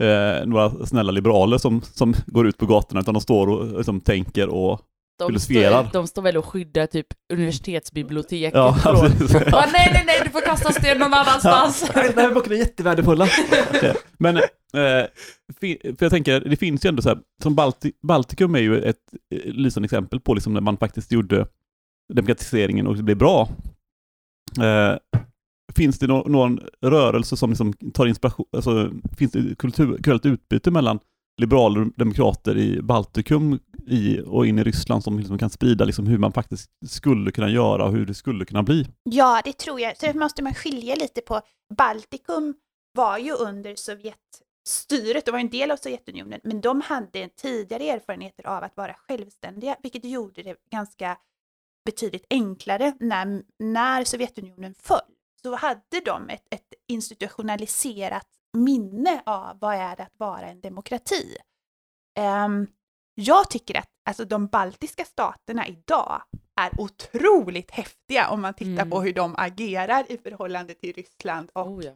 [0.02, 4.00] eh, några snälla liberaler som, som går ut på gatorna, utan de står och liksom,
[4.00, 4.80] tänker och
[5.28, 8.94] de står, de står väl och skyddar typ universitetsbiblioteket Ja, från...
[9.50, 11.90] Bara, nej, nej, nej, du får kasta sten någon annanstans.
[11.94, 13.26] De här böckerna är jättevärdefulla.
[14.18, 14.42] Men, eh,
[15.60, 18.96] för jag tänker, det finns ju ändå så här, som Balti Baltikum är ju ett
[19.34, 21.46] eh, lysande exempel på liksom när man faktiskt gjorde
[22.14, 23.48] demokratiseringen och det blev bra.
[24.60, 24.96] Eh,
[25.76, 30.70] finns det nå- någon rörelse som liksom tar inspiration, alltså finns det kultur, kulturellt utbyte
[30.70, 30.98] mellan
[31.40, 36.06] liberaler och demokrater i Baltikum i, och in i Ryssland som liksom kan sprida liksom
[36.06, 38.86] hur man faktiskt skulle kunna göra och hur det skulle kunna bli?
[39.02, 39.96] Ja, det tror jag.
[39.96, 41.40] Så måste man skilja lite på.
[41.76, 42.54] Baltikum
[42.92, 48.46] var ju under Sovjetstyret, det var en del av Sovjetunionen, men de hade tidigare erfarenheter
[48.46, 51.16] av att vara självständiga, vilket gjorde det ganska
[51.84, 55.00] betydligt enklare när, när Sovjetunionen föll.
[55.42, 61.36] Så hade de ett, ett institutionaliserat minne av vad är det att vara en demokrati.
[62.18, 62.66] Um,
[63.14, 66.22] jag tycker att alltså, de baltiska staterna idag
[66.60, 68.90] är otroligt häftiga om man tittar Mm.
[68.90, 71.92] på hur de agerar i förhållande till Ryssland och Oh, ja.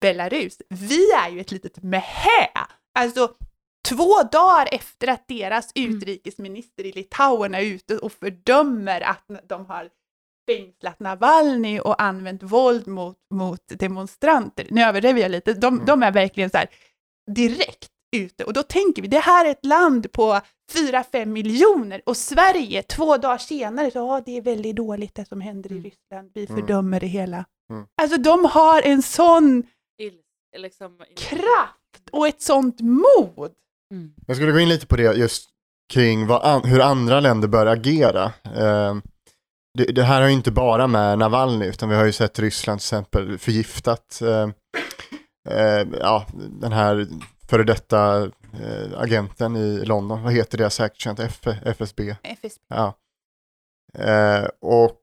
[0.00, 0.58] Belarus.
[0.68, 2.50] Vi är ju ett litet mehä!
[2.98, 3.34] Alltså
[3.88, 5.96] två dagar efter att deras Mm.
[5.96, 9.90] utrikesminister i Litauen är ute och fördömer att de har
[10.48, 14.66] fängslat Navalny och använt våld mot, mot demonstranter.
[14.70, 15.86] Nu överdriver jag lite, de, Mm.
[15.86, 16.68] de är verkligen så här
[17.30, 20.40] direkt ute och då tänker vi, det här är ett land på
[20.74, 25.40] 4-5 miljoner och Sverige två dagar senare så ja, det är väldigt dåligt det som
[25.40, 25.84] händer i Mm.
[25.84, 26.60] Ryssland, vi Mm.
[26.60, 27.44] fördömer det hela.
[27.72, 27.86] Mm.
[28.02, 29.62] Alltså de har en sån
[30.56, 33.52] liksom, kraft och ett sånt mod.
[33.94, 34.12] Mm.
[34.26, 35.48] Jag skulle gå in lite på det just
[35.92, 38.24] kring vad an- hur andra länder bör agera.
[38.44, 38.96] Eh,
[39.78, 42.80] det, det här har ju inte bara med Navalny, utan vi har ju sett Ryssland
[42.80, 44.48] till exempel förgiftat eh,
[45.58, 46.26] eh, ja,
[46.60, 47.06] den här
[47.48, 51.22] före detta eh, agenten i London, vad heter deras säkerhetstjänst?
[51.46, 52.16] F, FSB?
[52.22, 52.62] FSB.
[52.68, 52.96] Ja.
[53.98, 55.00] Eh, och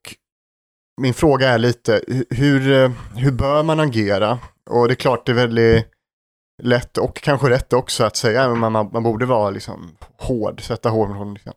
[1.01, 4.39] min fråga är lite, hu- hur, eh, hur bör man agera?
[4.69, 5.85] Och det är klart det är väldigt
[6.63, 10.89] lätt och kanske rätt också att säga att man, man, borde vara liksom hård, sätta
[10.89, 11.33] hård mot honom.
[11.33, 11.53] Liksom.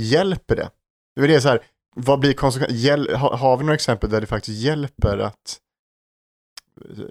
[0.00, 0.70] Hjälper det?
[1.20, 1.62] Det är så här,
[1.96, 3.16] vad blir konsekvensen?
[3.16, 5.58] Ha, har vi några exempel där det faktiskt hjälper att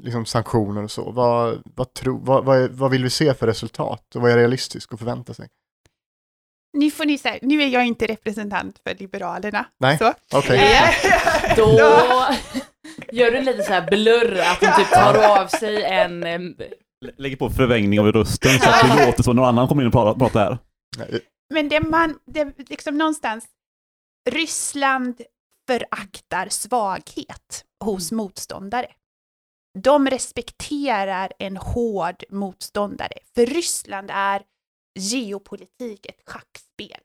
[0.02, 1.12] liksom sanktioner och så?
[1.12, 4.15] Vad, vad, tro, vad, vad, vad vill vi se för resultat?
[4.15, 5.48] Och vad är realistiskt att förvänta sig?
[6.78, 9.65] Nu får ni säga, nu är jag inte representant för Liberalerna.
[9.80, 9.98] Nej.
[10.34, 10.58] Okej.
[10.60, 11.67] Eh, Då
[13.12, 16.19] gör du en liten så här blurr, att hon typ tar av sig en...
[16.22, 19.88] Lä- Lägger på förvängning av rösten så att det låter som någon annan kommer in
[19.88, 20.58] och pratar, pratar här.
[21.54, 23.45] Men det man, det liksom någonstans,
[24.30, 25.22] Ryssland
[25.69, 28.88] föraktar svaghet hos motståndare.
[29.83, 33.13] De respekterar en hård motståndare.
[33.35, 34.41] För Ryssland är
[34.99, 37.01] geopolitik ett schackspel.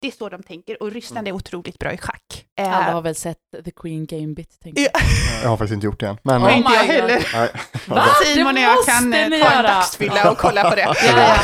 [0.00, 2.44] Det är så de tänker och Ryssland är otroligt bra i schack.
[2.60, 4.90] Eh, Alla har väl sett The Queen Gambit, tänker jag.
[4.94, 5.00] Ja.
[5.42, 6.18] Jag har faktiskt inte gjort det än.
[6.22, 6.94] Men, Oh inte jag God.
[6.94, 7.28] heller.
[7.34, 7.50] nej.
[7.86, 8.04] Va?
[8.24, 9.62] Simon och Det jag kan måste eh, ni ta en göra.
[9.74, 10.94] dagsfylla och kolla på det.
[11.06, 11.36] Ja.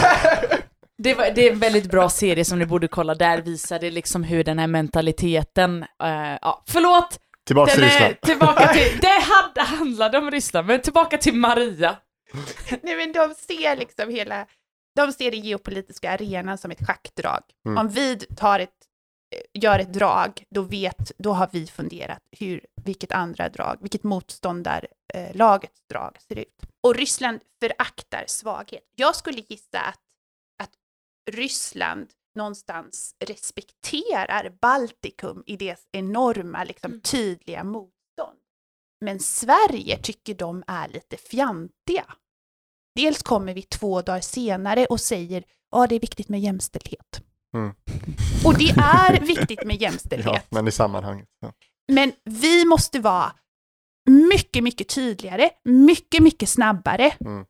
[0.98, 3.14] Det, var, det är en väldigt bra serie som ni borde kolla.
[3.14, 5.82] Där visar det liksom hur den här mentaliteten...
[5.82, 7.18] eh, ja, förlåt!
[7.46, 8.20] Tillbaka till Ryssland.
[8.20, 8.98] tillbaka till...
[9.00, 11.96] Det hade, handlade om Ryssland, men tillbaka till Maria.
[12.83, 14.46] Nej men de ser liksom hela,
[14.96, 17.42] de ser den geopolitiska arenan som ett schackdrag.
[17.66, 17.78] Mm.
[17.78, 18.70] Om vi tar ett,
[19.35, 24.02] eh, gör ett drag, då vet, då har vi funderat hur, vilket andra drag, vilket
[24.02, 26.62] motståndarlagets drag ser ut.
[26.83, 28.85] Och Ryssland föraktar svaghet.
[28.96, 30.00] Jag skulle gissa att,
[30.62, 30.70] att
[31.30, 37.00] Ryssland någonstans respekterar Baltikum i dess enorma, liksom, Mm.
[37.00, 38.38] tydliga motstånd.
[39.00, 42.04] Men Sverige tycker de är lite fjantiga.
[42.94, 47.22] Dels kommer vi två dagar senare och säger ja, det är viktigt med jämställdhet.
[47.56, 47.74] Mm.
[48.46, 50.46] Och det är viktigt med Ja, jämställdhet.
[50.50, 51.28] men i sammanhanget.
[51.44, 51.52] Så.
[51.92, 53.32] Men vi måste vara
[54.10, 57.10] mycket, mycket tydligare, mycket, mycket snabbare.
[57.20, 57.40] Mm.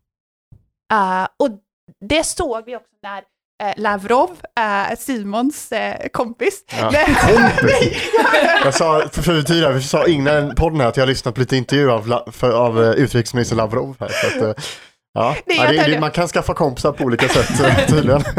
[0.92, 1.48] Uh, och
[2.00, 3.24] det såg vi också när
[3.76, 6.92] Lavrov, eh, Simons eh, kompis, Ja.
[7.20, 8.02] Kompis.
[8.64, 11.40] Jag sa för, för tidigare, vi sa innan podden här att jag har lyssnat på
[11.40, 14.08] lite intervjuer av, för, av eh, utrikesminister Lavrov här.
[14.08, 14.64] Så att, eh,
[15.14, 18.20] ja, Det ja, det, det, man kan skaffa kompisar på olika sätt eh, tydligen.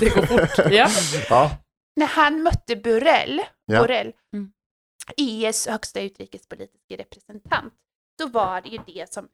[0.00, 0.72] Det går fort.
[0.72, 0.88] Ja.
[1.28, 1.50] Ja,
[1.96, 3.80] när han mötte Borrell, Ja.
[3.80, 4.50] Borrell Mm.
[5.16, 7.72] EUs högsta utrikespolitiska representant,
[8.22, 9.24] så var det ju det som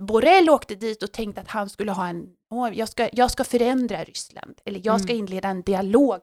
[0.00, 3.44] Borrell åkte dit och tänkte att han skulle ha en, åh, jag, ska, jag ska
[3.44, 5.20] förändra Ryssland, eller jag ska Mm.
[5.24, 6.20] inleda en dialog.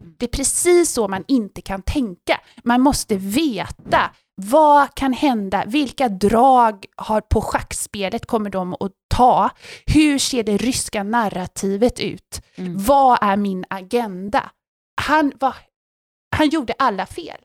[0.00, 0.14] Mm.
[0.18, 2.40] Det är precis så man inte kan tänka.
[2.64, 9.50] Man måste veta vad kan hända, vilka drag har på schackspelet kommer de att ta,
[9.86, 12.84] hur ser det ryska narrativet ut, Mm.
[12.84, 14.50] vad är min agenda?
[15.00, 15.54] Han, var,
[16.36, 17.38] han gjorde alla fel.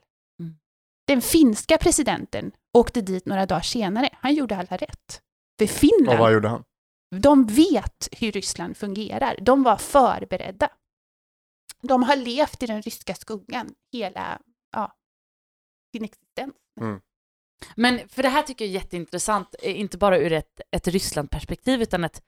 [1.08, 1.20] Mm.
[1.20, 4.08] Den finska presidenten åkte dit några dagar senare.
[4.12, 5.22] Han gjorde alla rätt.
[5.58, 6.64] För och Finland, vad gjorde han?
[7.10, 9.38] de vet hur Ryssland fungerar.
[9.40, 10.68] De var förberedda.
[11.82, 14.40] De har levt i den ryska skuggan hela
[14.72, 14.96] ja,
[15.92, 16.54] sin existens.
[17.74, 21.82] Men för det här tycker jag är jätteintressant, eh, inte bara ur ett, ett Ryssland-perspektiv
[21.82, 22.22] utan ett,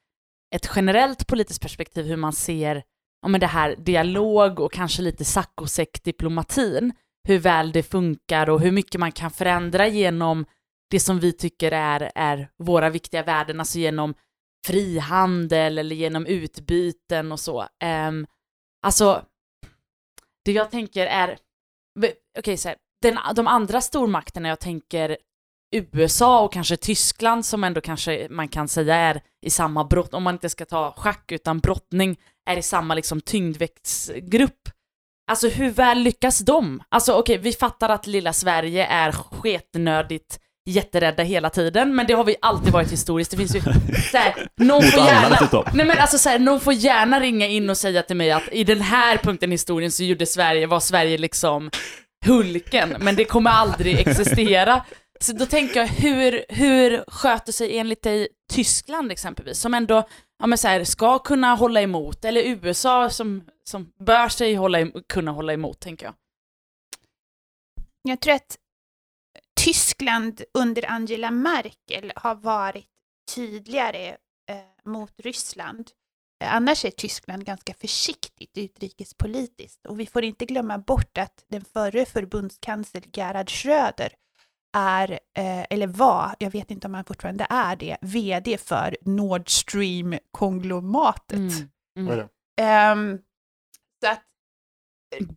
[0.54, 2.82] ett generellt politiskt perspektiv hur man ser
[3.22, 6.92] ja, men det här dialog och kanske lite saccosäck-diplomatin,
[7.28, 10.44] hur väl det funkar och hur mycket man kan förändra genom
[10.90, 14.14] det som vi tycker är, är våra viktiga värden, alltså genom
[14.66, 17.66] frihandel eller genom utbyten och så.
[17.84, 18.26] Um,
[18.82, 19.24] alltså,
[20.44, 21.38] det jag tänker är,
[22.38, 25.16] okej så här, den, de andra stormakterna, jag tänker
[25.72, 30.22] USA och kanske Tyskland som ändå kanske man kan säga är i samma brott, om
[30.22, 34.68] man inte ska ta schack utan brottning, är i samma liksom tyngdväktsgrupp.
[35.30, 36.82] Alltså hur väl lyckas de?
[36.88, 40.38] Alltså okej, vi fattar att lilla Sverige är sketnödigt
[40.70, 43.30] jätterädda hela tiden, men det har vi alltid varit historiskt.
[43.30, 43.60] Det finns ju
[44.10, 45.64] såhär, någon får gärna, dessutom.
[45.74, 48.64] Nej men alltså såhär, någon får gärna ringa in och säga till mig att i
[48.64, 51.70] den här punkten i historien så gjorde Sverige, var Sverige liksom
[52.26, 54.84] Hulken, men det kommer aldrig existera.
[55.20, 60.04] Så då tänker jag, hur, hur sköter sig enligt dig Tyskland exempelvis, som ändå
[60.40, 64.90] ja, men så här, ska kunna hålla emot, eller USA som, som bör sig hålla,
[65.08, 66.14] kunna hålla emot, tänker jag.
[68.02, 68.58] Jag tror att
[69.60, 72.86] Tyskland under Angela Merkel har varit
[73.34, 74.16] tydligare
[74.50, 75.90] eh, mot Ryssland.
[76.44, 79.86] annars är Tyskland ganska försiktigt utrikespolitiskt.
[79.86, 84.12] Och vi får inte glömma bort att den förre förbundskansler Gerhard Schröder
[84.76, 89.50] är, eh, eller var, jag vet inte om han fortfarande är det, VD för Nord
[89.50, 91.68] Stream-konglomeratet.
[91.98, 92.28] Mm.
[92.60, 93.18] Ehm,
[94.04, 94.22] så att,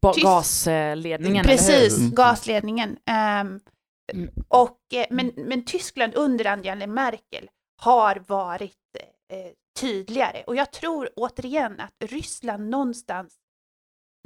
[0.01, 2.03] Ba- Tyst- gasledningen, eller precis, hur?
[2.03, 2.15] Mm.
[2.15, 2.97] gasledningen.
[3.05, 3.59] Ehm,
[4.13, 4.29] Mm.
[4.47, 7.49] och, eh, men, men Tyskland under Angela Merkel
[7.81, 8.77] har varit
[9.29, 10.43] eh, tydligare.
[10.47, 13.33] Och jag tror återigen att Ryssland någonstans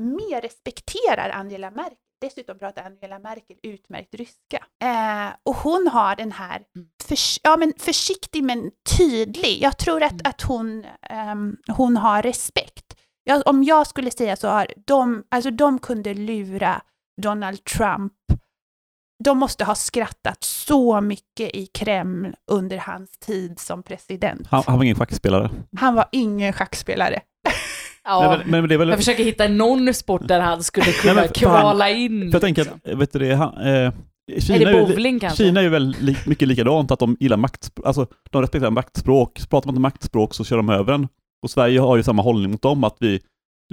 [0.02, 1.98] mer respekterar Angela Merkel.
[2.22, 4.66] Dessutom pratar Angela Merkel utmärkt ryska.
[4.84, 6.88] Eh, och hon har den här Mm.
[7.04, 9.62] förs- ja, men försiktig men tydlig.
[9.62, 10.22] Jag tror att, Mm.
[10.26, 12.77] att hon, ehm, hon har respekt.
[13.30, 16.82] Ja, om jag skulle säga så har de, alltså de kunde lura
[17.22, 18.14] Donald Trump.
[19.24, 24.48] De måste ha skrattat så mycket i Kreml under hans tid som president.
[24.50, 25.50] Han, han var ingen schackspelare.
[25.78, 27.20] Han var ingen schackspelare.
[28.04, 28.90] Ja, Nej, men, men väl...
[28.90, 32.22] jag försöker hitta någon sport där han skulle kunna men för han- kvala in.
[32.22, 32.80] För jag tänker liksom.
[32.86, 33.94] att, vet du det, han, eh,
[34.40, 35.44] Kina är det är ju bowling kanske?
[35.44, 39.40] Kina är ju väl li, mycket likadant, att de gillar maktspråk, alltså de respekterar maktspråk.
[39.40, 41.08] Så pratar man inte maktspråk så kör de över en.
[41.44, 43.20] Och Sverige har ju samma hållning mot dem, att vi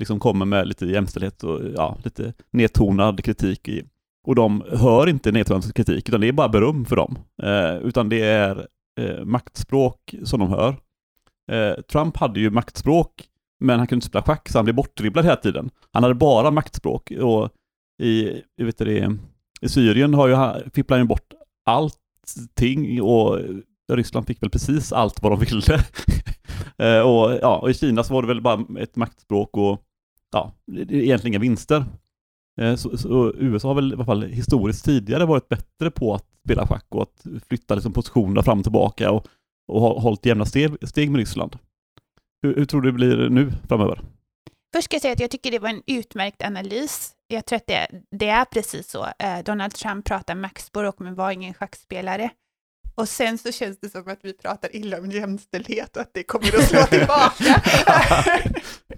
[0.00, 3.68] liksom kommer med lite jämställdhet och ja, lite nedtonad kritik.
[3.68, 3.82] I,
[4.26, 7.18] och de hör inte nedtonad kritik, utan det är bara beröm för dem.
[7.42, 8.66] Eh, utan det är
[9.00, 10.76] eh, maktspråk som de hör.
[11.52, 13.10] Eh, Trump hade ju maktspråk,
[13.60, 15.70] men han kunde inte spela schack, så han blev bortdribblad hela tiden.
[15.92, 17.50] Han hade bara maktspråk och
[18.02, 19.18] i, jag vet det,
[19.60, 21.32] i Syrien har ju, han- fipplar han ju bort
[21.66, 23.38] allting och
[23.92, 25.62] Ryssland fick väl precis allt vad de ville.
[26.78, 29.82] Eh, och, ja, och i Kina så var det väl bara ett maktspråk och
[30.32, 31.84] ja, egentligen inga vinster.
[32.60, 36.24] Eh, Så, så USA har väl i alla fall historiskt tidigare varit bättre på att
[36.44, 39.26] spela schack och att flytta liksom positionerna fram och tillbaka och,
[39.68, 41.56] och har hållit jämna steg, steg med Ryssland.
[42.42, 44.00] Hur, hur tror du det blir nu framöver?
[44.74, 47.12] Först ska jag säga att jag tycker det var en utmärkt analys.
[47.28, 49.04] Jag tror att det, det är precis så.
[49.18, 52.30] Eh, Donald Trump pratar maktspråk men var ingen schackspelare.
[52.94, 56.22] Och sen så känns det som att vi pratar illa om jämställdhet och att det
[56.22, 57.62] kommer att slå tillbaka.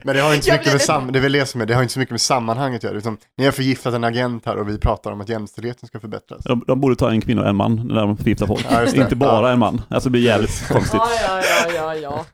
[0.05, 1.75] Men det har inte så mycket med, sam- det är väl det som är, det
[1.75, 4.57] har inte så mycket med sammanhanget att göra, utan ni har förgiftat en agent här
[4.57, 6.45] och vi pratar om att jämställdheten ska förbättras.
[6.45, 8.67] De, de borde ta en kvinna och en man när de förgiftar folk.
[8.71, 8.87] Ja.
[8.95, 9.53] Inte bara Ja.
[9.53, 9.83] en man.
[9.91, 11.01] Alltså det blir jävligt konstigt.
[11.01, 11.43] Ja, ja,
[11.75, 12.27] ja, ja, ja.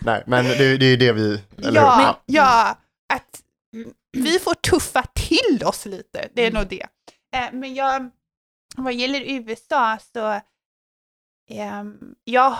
[0.00, 2.04] Nej, men det, det är ju det vi, eller ja, hur?
[2.04, 2.78] men, ja,
[3.14, 3.40] att
[4.16, 6.86] vi får tuffa till oss lite, det är nog det.
[7.36, 8.10] Eh, men jag,
[8.76, 10.40] vad gäller USA så,
[12.24, 12.56] jag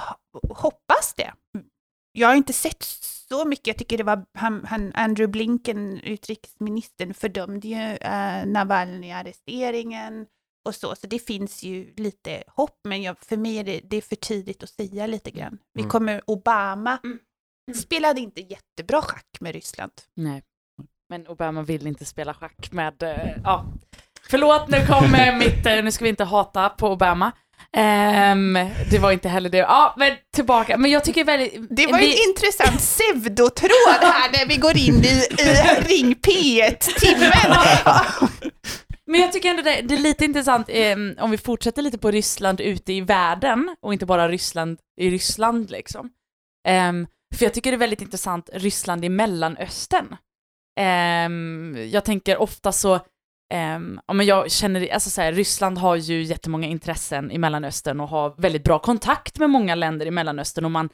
[0.48, 1.32] hoppas det.
[2.12, 2.82] Jag har inte sett
[3.28, 10.26] så mycket, jag tycker det var, han, han, Andrew Blinken, utrikesministern, fördömde ju uh, Navalny-arresteringen
[10.68, 13.96] och så, så det finns ju lite hopp, men jag, för mig är det, det
[13.96, 15.58] är för tidigt att säga lite grann.
[15.72, 15.90] Vi Mm.
[15.90, 17.18] kommer, Obama Mm.
[17.74, 19.92] spelade inte jättebra schack med Ryssland.
[20.14, 20.42] Nej.
[21.08, 23.66] Men Obama vill inte spela schack med, eh, ja.
[24.34, 27.32] Förlåt, nu kommer mitt, eh, nu ska vi inte hata på Obama.
[27.76, 28.58] Ehm,
[28.90, 29.58] det var inte heller det.
[29.58, 30.76] Ja, men tillbaka.
[30.76, 31.54] Men jag tycker väldigt...
[31.70, 35.54] Det var vi, en intressant pseudotråd här när vi går in i, i
[35.88, 37.56] Ring P1-timmen.
[39.06, 42.10] Men jag tycker ändå det, det är lite intressant ehm, om vi fortsätter lite på
[42.10, 46.10] Ryssland ute i världen och inte bara Ryssland i Ryssland liksom.
[46.68, 50.16] Ehm, för jag tycker det är väldigt intressant Ryssland i Mellanöstern.
[51.90, 53.00] Jag tänker ofta så,
[53.54, 58.00] um, ja, men jag känner, alltså så här, Ryssland har ju jättemånga intressen i Mellanöstern
[58.00, 60.88] och har väldigt bra kontakt med många länder i Mellanöstern och man,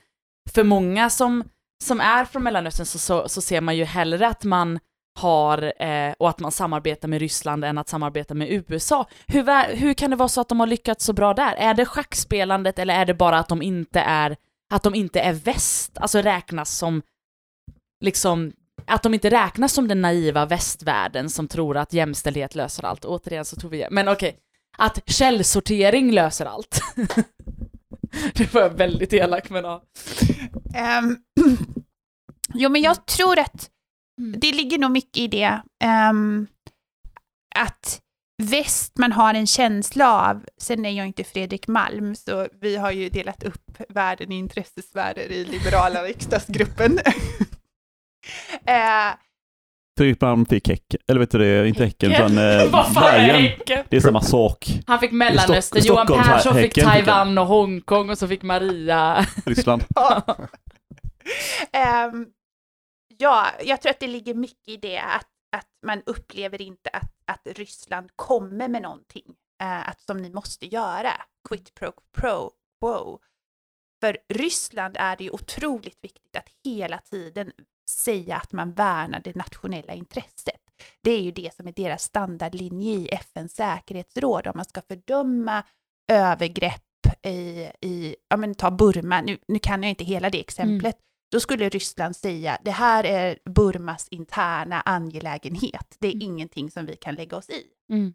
[0.51, 1.45] för många som,
[1.85, 4.79] som är från Mellanöstern så, så, så ser man ju hellre att man
[5.19, 9.07] har eh, och att man samarbetar med Ryssland än att samarbeta med USA.
[9.27, 11.55] Hur, hur kan det vara så att de har lyckats så bra där?
[11.55, 14.37] Är det schackspelandet eller är det bara att de inte är,
[14.73, 17.03] att de inte är väst, alltså räknas som
[18.01, 18.53] liksom
[18.91, 23.05] att de inte räknas som den naiva västvärlden som tror att jämställdhet löser allt.
[23.05, 24.37] Återigen så tror vi, men okej,
[24.79, 26.81] att källsortering löser allt.
[28.35, 29.83] det var väldigt elak men ja.
[30.75, 31.17] Ehm,
[32.55, 33.71] jo, men jag tror att
[34.37, 35.63] det ligger nog mycket i det.
[35.85, 36.47] ehm,
[37.55, 38.01] att
[38.43, 42.91] väst man har en känsla av, sen är jag inte Fredrik Malm, så vi har
[42.91, 46.99] ju delat upp världen i intressesfärer i liberala riksdagsgruppen.
[48.67, 49.15] Eh,
[49.99, 53.11] Fredrik Malm fick Häcken, eller vet du det, inte Häcken utan eh, Vad fan är
[53.29, 53.43] Bergen.
[53.43, 53.85] Häcken?
[53.91, 54.67] Det är samma sak.
[54.87, 59.27] Han fick Mellanöstern, Stock- Johan Persson fick Häcken Taiwan och Hongkong och så fick Maria...
[59.47, 59.85] Ryssland.
[59.95, 60.37] Ja.
[61.73, 62.27] Ehm,
[63.19, 67.13] ja, jag tror att det ligger mycket i det att, att man upplever inte att,
[67.25, 69.25] att Ryssland kommer med någonting
[69.63, 71.13] eh, att som ni måste göra,
[71.49, 72.51] quid pro pro
[72.81, 73.19] quo.
[74.01, 77.53] för Ryssland är det ju otroligt viktigt att hela tiden
[77.89, 80.61] säga att man värnar det nationella intresset.
[81.03, 84.47] Det är ju det som är deras standardlinje i FNs säkerhetsråd.
[84.47, 85.63] Om man ska fördöma
[86.13, 86.83] övergrepp
[87.23, 90.97] i, i ja men ta Burma, nu, nu kan jag inte hela det exemplet,
[91.33, 95.97] då skulle Ryssland säga det här är Burmas interna angelägenhet.
[95.99, 96.23] Det är Mm.
[96.23, 97.65] ingenting som vi kan lägga oss i.
[97.93, 98.15] Mm.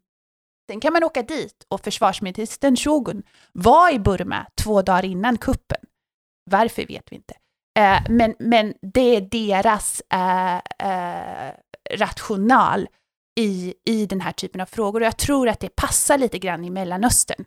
[0.70, 5.82] Sen kan man åka dit och försvarsministern Shogun var i Burma två dagar innan kuppen.
[6.52, 7.34] Varför vet vi inte.
[7.80, 11.54] Eh, men, men det är deras eh, eh,
[11.92, 12.88] rational
[13.40, 15.02] i, i den här typen av frågor.
[15.02, 17.46] Och jag tror att det passar lite grann i Mellanöstern.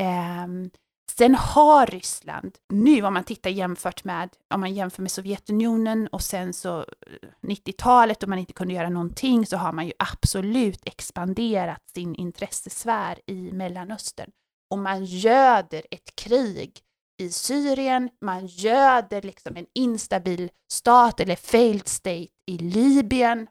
[0.00, 0.70] Ehm,
[1.10, 6.22] sen har Ryssland nu, om man tittar jämfört med, om man jämför med Sovjetunionen och
[6.22, 10.80] sen så eh, 90-talet då man inte kunde göra någonting, så har man ju absolut
[10.84, 14.30] expanderat sin intressesfär i Mellanöstern.
[14.70, 16.80] Och man göder ett krig
[17.22, 23.46] i Syrien, man göder liksom en instabil stat eller failed state i Libyen.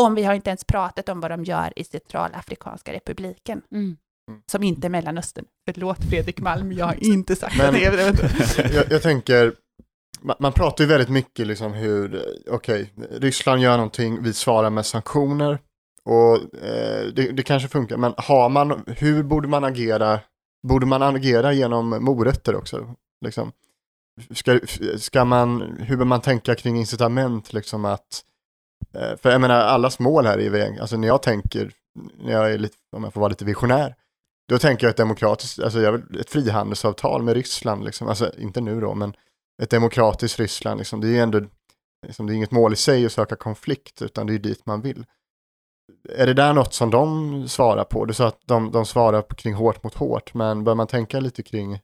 [0.00, 3.96] Om vi har inte ens pratat om vad de gör i Centralafrikanska republiken, Mm.
[4.50, 5.44] som inte är Mellanöstern.
[5.70, 8.72] Förlåt Fredrik Malm, jag har inte sagt Men- det.
[8.74, 9.52] jag, jag tänker,
[10.20, 14.86] man, man pratar ju väldigt mycket liksom hur, okej, Ryssland gör någonting, vi svarar med
[14.86, 15.58] sanktioner.
[16.04, 16.34] Och
[16.64, 20.20] eh, det, det kanske funkar, men har man, hur borde man agera?
[20.68, 22.94] Borde man agera genom morötter också?
[23.24, 23.52] Liksom?
[24.30, 24.60] Ska,
[24.96, 28.24] ska man, hur bör man tänka kring incitament liksom att,
[28.94, 31.72] eh, för jag menar allas mål här i vägen, alltså när jag tänker,
[32.18, 33.94] när jag är lite, om jag får vara lite visionär,
[34.48, 38.08] då tänker jag ett demokratiskt, alltså jag vill, ett frihandelsavtal med Ryssland, liksom.
[38.08, 39.14] alltså inte nu då, men
[39.62, 41.00] ett demokratiskt Ryssland, liksom.
[41.00, 41.40] det är ju ändå,
[42.06, 44.80] liksom, det är inget mål i sig att söka konflikt, utan det är dit man
[44.80, 45.04] vill.
[46.08, 48.04] Är det där något som de svarar på?
[48.04, 51.20] Du sa att de, de svarar på- kring hårt mot hårt, men bör man tänka
[51.20, 51.80] lite kring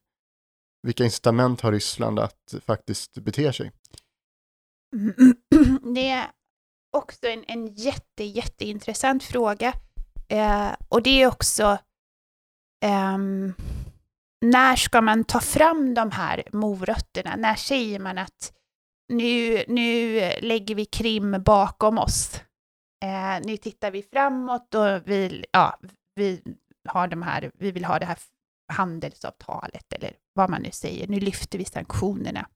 [0.82, 3.72] vilka incitament har Ryssland att faktiskt bete sig?
[5.94, 6.30] Det är
[6.96, 9.72] också en, en jätte, jätteintressant fråga.
[10.28, 11.78] Eh, och det är också
[12.84, 13.18] eh,
[14.40, 17.36] när ska man ta fram de här morötterna?
[17.36, 18.52] När säger man att
[19.08, 22.40] nu, nu lägger vi Krim bakom oss?
[23.04, 25.78] Eh, nu tittar vi framåt och vi, ja,
[26.14, 26.42] vi,
[26.88, 28.18] har de här, vi vill ha det här
[28.72, 31.08] handelsavtalet eller vad man nu säger.
[31.08, 32.48] Nu lyfter vi sanktionerna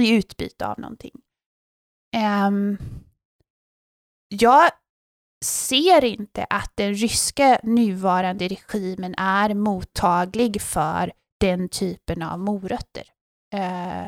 [0.00, 1.14] i utbyte av någonting.
[2.16, 2.50] Eh,
[4.28, 4.70] jag
[5.44, 13.04] ser inte att den ryska nuvarande regimen är mottaglig för den typen av morötter.
[13.54, 14.06] Eh,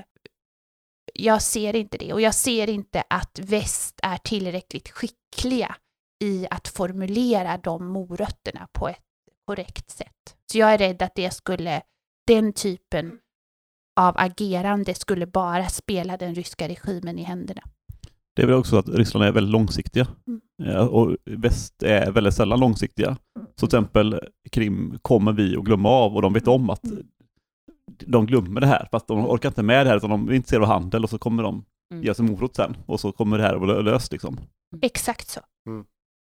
[1.21, 5.77] jag ser inte det och jag ser inte att väst är tillräckligt skickliga
[6.25, 9.03] i att formulera de morötterna på ett
[9.47, 10.37] korrekt sätt.
[10.53, 11.83] Så jag är rädd att det skulle,
[12.27, 13.19] den typen
[14.01, 17.63] av agerande skulle bara spela den ryska regimen i händerna.
[18.37, 20.07] Det är väl också att Ryssland är väldigt långsiktiga.
[20.27, 20.41] Mm.
[20.57, 23.17] Ja, och väst är väldigt sällan långsiktiga.
[23.61, 26.85] Så till exempel Krim kommer vi att glömma av och de vet om att
[28.07, 28.89] de glömmer det här.
[28.91, 31.19] Fast de orkar inte med det här utan de är intresserade av handel och så
[31.19, 32.05] kommer de Mm.
[32.05, 32.77] ge en morot sen.
[32.87, 34.41] Och så kommer det här att vara löst liksom.
[34.83, 35.41] Exakt så.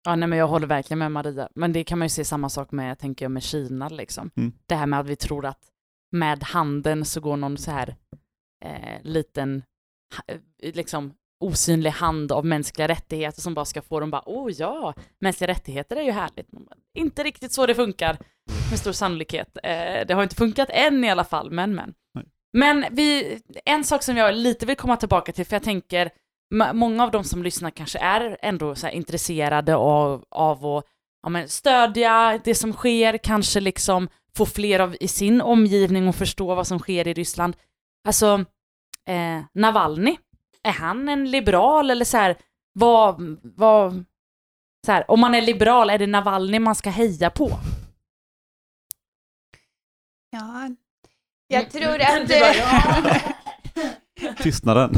[0.05, 1.49] Ja, nej, men jag håller verkligen med Maria.
[1.55, 4.31] Men det kan man ju se samma sak med, tänker jag, med Kina liksom.
[4.35, 4.53] Mm.
[4.65, 5.59] Det här med att vi tror att
[6.11, 7.95] med handeln så går någon så här
[8.65, 9.63] eh, liten,
[10.27, 10.39] eh,
[10.73, 11.13] liksom
[11.43, 15.95] osynlig hand av mänskliga rättigheter som bara ska få dem bara, oh ja, mänskliga rättigheter
[15.95, 16.47] är ju härligt.
[16.97, 18.17] Inte riktigt så det funkar,
[18.69, 19.57] med stor sannolikhet.
[19.63, 21.93] Eh, det har inte funkat än i alla fall, men men.
[22.13, 22.25] Nej.
[22.53, 26.09] Men vi, en sak som jag lite vill komma tillbaka till, för jag tänker,
[26.73, 30.85] många av de som lyssnar kanske är ändå så här intresserade av, av att
[31.23, 36.15] ja, men stödja det som sker, kanske liksom få fler av, i sin omgivning att
[36.15, 37.55] förstå vad som sker i Ryssland.
[38.07, 38.45] Alltså,
[39.07, 40.17] eh, Navalny,
[40.63, 42.37] är han en liberal eller så här,
[42.73, 44.05] vad, vad,
[44.85, 47.49] så här, om man är liberal, är det Navalny man ska heja på?
[50.29, 50.69] Ja,
[51.47, 52.29] jag tror Mm, att...
[52.29, 52.55] bara,
[54.21, 54.33] ja.
[54.37, 54.91] Tystnaden.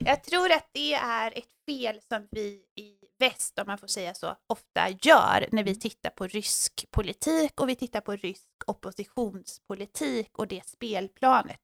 [0.00, 4.14] Jag tror att det är ett fel som vi i väst, om man får säga
[4.14, 10.38] så, ofta gör när vi tittar på rysk politik och vi tittar på rysk oppositionspolitik
[10.38, 11.60] och det spelplanet.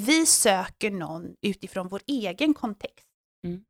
[0.00, 3.06] Vi söker någon utifrån vår egen kontext.
[3.46, 3.60] Mm.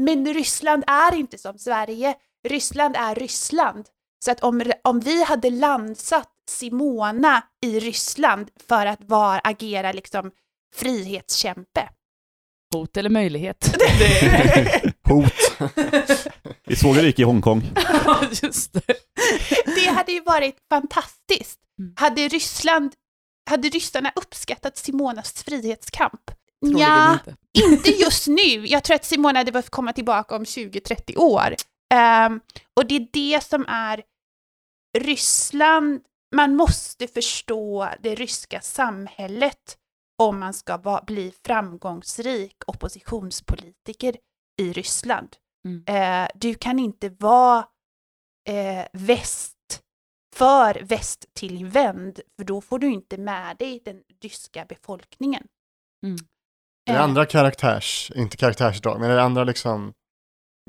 [0.00, 2.14] Men Ryssland är inte som Sverige.
[2.48, 3.86] Ryssland är Ryssland.
[4.24, 10.30] Så att om, om vi hade landsatt Simona i Ryssland för att vara, agera liksom
[10.76, 11.88] frihetskämpe,
[12.74, 13.76] Hot eller möjlighet?
[15.08, 15.32] Hot.
[16.64, 17.62] Vi såg hur det gick i Hongkong.
[18.04, 18.94] Ja, just det.
[19.64, 21.60] det hade ju varit fantastiskt.
[21.78, 21.94] Mm.
[21.96, 22.92] Hade Ryssland
[23.46, 26.30] hade ryssarna uppskattat Simonas frihetskamp?
[26.64, 27.36] Troligen Ja, inte.
[27.74, 28.66] inte just nu.
[28.66, 31.54] Jag tror att Simona hade behövt komma tillbaka om 20-30 år.
[31.94, 32.40] Ehm,
[32.74, 34.02] och det är det som är
[34.98, 36.00] Ryssland.
[36.36, 39.78] Man måste förstå det ryska samhället
[40.22, 44.16] om man ska va- bli framgångsrik oppositionspolitiker
[44.62, 45.36] i Ryssland.
[45.68, 45.84] Mm.
[45.86, 47.58] Eh, du kan inte vara
[48.48, 49.55] eh, väst
[50.36, 55.48] för västtillvänd, för då får du inte med dig den ryska befolkningen.
[56.02, 56.16] Mm.
[56.86, 59.94] Är det Eh, andra karaktärs, inte karaktärsdrag, men är det andra liksom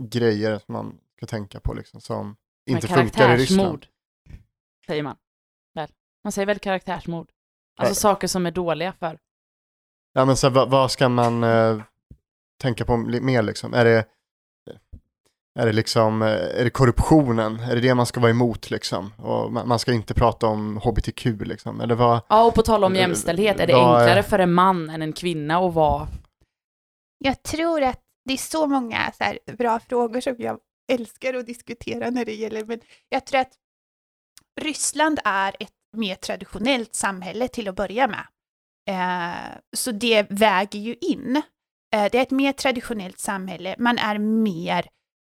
[0.02, 2.36] grejer som man ska tänka på liksom som
[2.70, 3.86] inte funkar i Ryssland?
[4.88, 5.18] säger man.
[5.74, 5.90] Väl?
[6.24, 7.32] Man säger väl karaktärsmord?
[7.78, 7.96] Alltså Ja.
[7.96, 9.20] saker som är dåliga för.
[10.14, 11.82] Ja men så, här, vad, vad ska man eh,
[12.62, 13.74] tänka på mer liksom?
[13.74, 14.06] Är det,
[15.58, 17.60] är det liksom, eh, är det korruptionen?
[17.60, 19.14] Är det det man ska vara emot liksom?
[19.18, 21.82] Och man, ska inte prata om hbtq liksom?
[21.82, 22.22] Eller vad?
[22.30, 25.14] Ja, och på tal om jämställdhet, är det vad enklare för en man än en
[25.14, 26.08] kvinna att vara...
[27.20, 30.60] Jag tror att det är så många så här bra frågor som jag
[30.92, 32.80] älskar att diskutera när det gäller, men
[33.10, 33.54] jag tror att
[34.62, 38.28] Ryssland är ett mer traditionellt samhälle till att börja med.
[38.90, 41.42] Eh, så det väger ju in.
[41.96, 44.88] Eh, det är ett mer traditionellt samhälle, man är mer,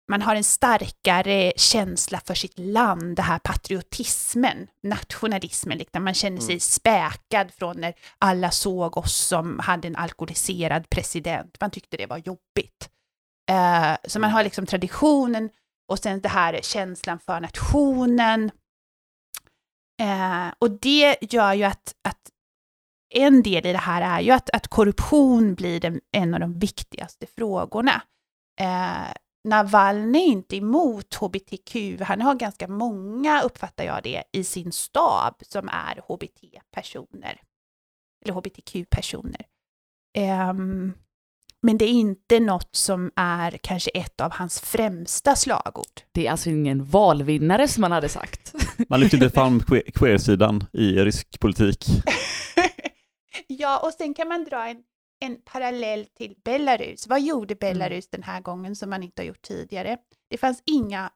[0.09, 6.05] man har en starkare känsla för sitt land, det här patriotismen, nationalismen, liksom.
[6.05, 6.61] man känner sig Mm.
[6.61, 11.57] späkad från när alla såg oss som hade en alkoholiserad president.
[11.61, 12.91] Man tyckte det var jobbigt.
[13.51, 15.51] Eh, så man har liksom traditionen
[15.89, 18.51] och sen det här känslan för nationen.
[20.01, 22.31] Eh, och det gör ju att, att
[23.15, 26.59] en del i det här är ju att, att korruption blir den, en av de
[26.59, 28.03] viktigaste frågorna.
[28.61, 29.13] Eh,
[29.45, 35.35] Navalny är inte emot hbtq, han har ganska många, uppfattar jag det, i sin stab
[35.41, 37.41] som är hbt-personer.
[38.25, 39.47] Eller hbtq-personer.
[40.15, 40.93] Ehm,
[41.63, 46.01] men det är inte något som är kanske ett av hans främsta slagord.
[46.13, 48.55] Det är alltså ingen valvinnare som man hade sagt.
[48.89, 51.87] Man lyfter inte fram que- queer-sidan i rysk politik.
[53.47, 54.77] ja, och sen kan man dra en,
[55.25, 57.07] en parallell till Belarus.
[57.07, 59.99] Vad gjorde Belarus den här gången som man inte har gjort tidigare?
[60.29, 61.11] Det fanns inga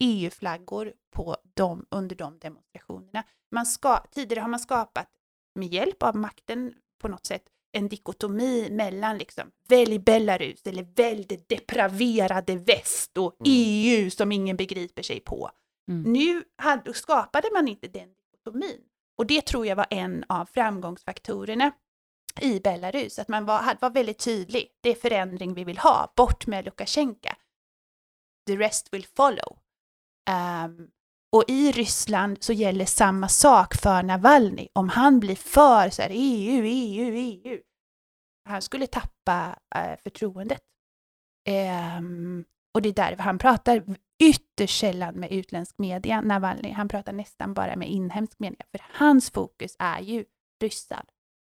[0.00, 3.24] EU-flaggor på dem under de demonstrationerna.
[3.50, 5.08] Man ska, tidigare har man skapat,
[5.54, 7.42] med hjälp av makten på något sätt,
[7.72, 13.52] en dikotomi mellan liksom, välj Belarus eller välj det depraverade väst och Mm.
[13.54, 15.50] EU som ingen begriper sig på.
[15.90, 16.12] Mm.
[16.12, 18.80] Nu hade, skapade man inte den dikotomin.
[19.16, 21.72] Och det tror jag var en av framgångsfaktorerna
[22.42, 24.68] i Belarus, att man var, var väldigt tydlig.
[24.80, 27.28] Det är förändring vi vill ha, bort med Lukasjenko.
[28.46, 29.58] The rest will follow.
[30.30, 30.90] Um,
[31.32, 34.68] och i Ryssland så gäller samma sak för Navalny.
[34.72, 37.60] Om han blir för så här, EU, EU, EU,
[38.44, 40.62] han skulle tappa eh, förtroendet.
[41.98, 43.84] Um, och det är därför han pratar
[44.22, 46.70] ytterst sällan med utländsk media, Navalny.
[46.70, 50.24] Han pratar nästan bara med inhemsk media, för hans fokus är ju
[50.60, 51.08] Ryssland.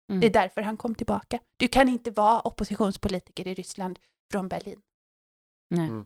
[0.09, 0.21] Mm.
[0.21, 1.39] Det är därför han kom tillbaka.
[1.57, 3.99] Du kan inte vara oppositionspolitiker i Ryssland
[4.31, 4.79] från Berlin.
[5.69, 5.87] Nej.
[5.87, 6.05] Mm.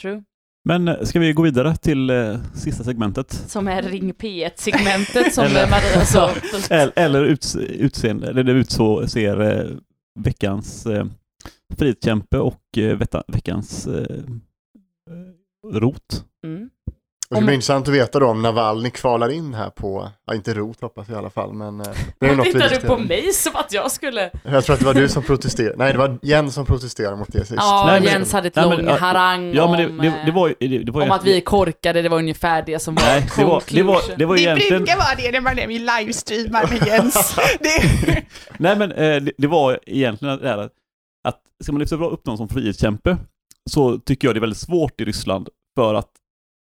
[0.00, 0.24] True.
[0.64, 3.32] Men eh, ska vi gå vidare till eh, sista segmentet?
[3.32, 6.30] Som är Ring P1-segmentet som Eller- Maria sa.
[6.70, 9.70] Eller, eller uts, utseende, eller det utser eh,
[10.20, 11.06] veckans eh,
[11.78, 14.16] frihetskämpe och eh, veckans eh,
[15.10, 16.24] eh, rot.
[16.46, 16.70] Mm.
[17.32, 20.34] Det ska Om- bli intressant att veta då om Navalny kvalar in här på, ja
[20.34, 21.86] inte rot hoppas jag i alla fall, men eh,
[22.18, 24.30] det är något tittar du på mig som att jag skulle...
[24.44, 27.32] Jag tror att det var du som protesterade, nej det var Jens som protesterade mot
[27.32, 27.52] det sist.
[27.56, 29.98] Ja, Nej, men- Jens hade ett nej, men, lång ja, harang Ja, men det, om,
[29.98, 30.54] det, det var.
[30.60, 33.28] Det, det var om att vi är korkade, det var ungefär det som var Nej,
[33.36, 34.76] det var, det var, det var Det egentligen...
[34.84, 37.36] brukar vara det när man är med livestreamar med Jens.
[37.60, 38.22] det,
[38.58, 40.72] Nej men eh, det, det var egentligen det här att,
[41.28, 43.16] att ska man lyfta upp någon som frihetskämpe
[43.70, 46.08] så tycker jag det är väldigt svårt i Ryssland för att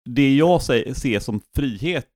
[0.09, 2.07] det jag ser som frihet,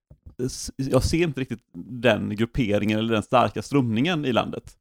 [0.75, 1.63] jag ser inte riktigt
[2.01, 4.77] den grupperingen eller den starka strömningen i landet.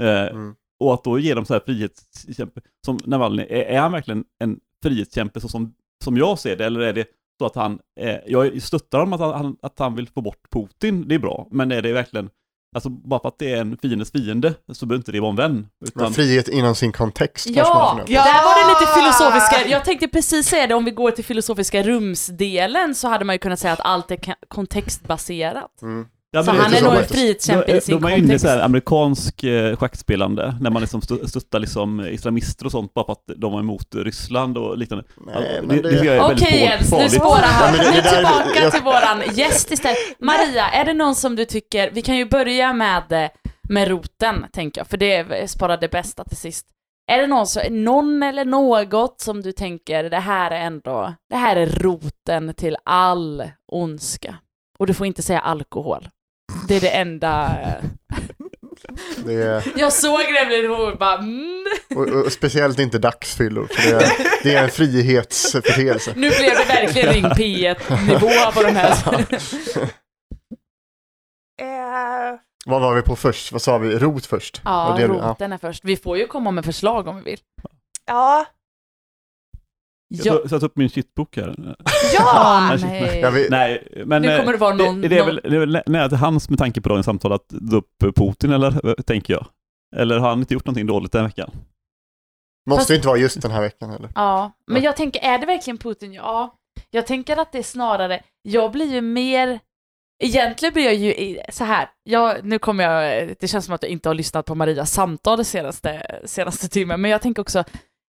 [0.00, 0.54] Eh, Mm.
[0.80, 4.60] Och att då ge dem så här frihetskämpe, som Navalny, är, är han verkligen en
[4.82, 5.74] frihetskämpe så som,
[6.04, 7.06] som jag ser det, eller är det
[7.38, 11.08] så att han, eh, jag stöttar honom att han, att han vill få bort Putin,
[11.08, 12.30] det är bra, men är det verkligen,
[12.74, 15.36] alltså bara för att det är en fiendes fiende så behöver inte det vara en
[15.36, 15.66] vän.
[15.86, 18.12] Utan, Men frihet inom sin kontext kanske Ja, nu.
[18.14, 18.24] Ja!
[18.24, 19.68] där var det lite filosofiska.
[19.68, 23.38] Jag tänkte precis säga det, om vi går till filosofiska rumsdelen så hade man ju
[23.38, 24.18] kunnat säga att allt är
[24.48, 25.82] kontextbaserat.
[25.82, 26.06] Mm.
[26.32, 28.24] Ja, så han är är nog en frihetskämpe i sin då är man ju inne
[28.26, 28.42] i kontext.
[28.44, 33.12] så här amerikansk eh, schackspelande, när man liksom stöttar liksom islamister och sånt bara för
[33.12, 35.04] att de var emot Ryssland och liknande.
[35.26, 36.60] Nej, men det, det, är Okej.
[36.60, 37.72] Jens, nu spårar han.
[37.72, 39.98] Nu tillbaka jag- till våran gäst istället.
[40.20, 43.30] Maria, är det någon som du tycker, vi kan ju börja med,
[43.68, 46.66] med roten, tänker jag, för det är- sparar det bästa till sist.
[47.12, 51.36] Är det någon, så, någon eller något som du tänker, det här är ändå, det
[51.36, 54.34] här är roten till all ondska?
[54.78, 56.08] Och du får inte säga alkohol.
[56.68, 57.56] Det är det enda...
[59.24, 61.64] det är, Jag såg nämligen och bara mm.
[61.96, 66.12] och, och speciellt inte dagsfyllor, för det är, det är en frihetsförteelse.
[66.16, 68.94] Nu blev det verkligen Ring P1-nivå på de här.
[71.60, 73.52] Eh, Vad var vi på först?
[73.52, 73.98] Vad sa vi?
[73.98, 74.60] Rot först?
[74.64, 75.84] Ja, roten är först.
[75.84, 77.38] Vi får ju komma med förslag om vi vill.
[78.06, 78.46] ja.
[80.12, 81.54] Jag Ja, har satt upp min shitbok här.
[82.14, 82.76] Ja!
[82.82, 83.20] nej.
[83.20, 84.22] Jag vet, Nej, men...
[84.22, 85.00] Nu kommer det vara eh, någon...
[85.00, 87.32] det, det är väl, det är väl nära till hans med tanke på dagens samtal
[87.32, 89.46] att dra upp Putin, eller eh, tänker jag.
[89.96, 91.50] Eller har han inte gjort någonting dåligt den veckan?
[92.70, 94.10] måste Fast- ju inte vara just den här veckan heller.
[94.14, 94.88] Ja, men Ja.
[94.88, 96.12] jag tänker, är det verkligen Putin?
[96.12, 96.54] Ja.
[96.90, 99.60] Jag tänker att det är snarare, jag blir ju mer...
[100.22, 101.88] Egentligen blir jag ju så här.
[102.02, 105.38] Jag, nu kommer jag, det känns som att jag inte har lyssnat på Marias samtal
[105.38, 107.64] det senaste, senaste timmen, men jag tänker också,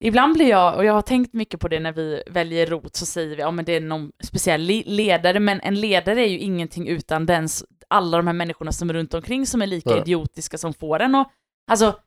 [0.04, 3.06] ibland blir jag, och jag har tänkt mycket på det när vi väljer rot, så
[3.06, 6.88] säger vi, ja men det är någon speciell ledare, men en ledare är ju ingenting
[6.88, 7.48] utan den,
[7.88, 10.02] alla de här människorna som är runt omkring som är lika Ja.
[10.02, 11.28] idiotiska som får en och,
[11.72, 12.00] alltså,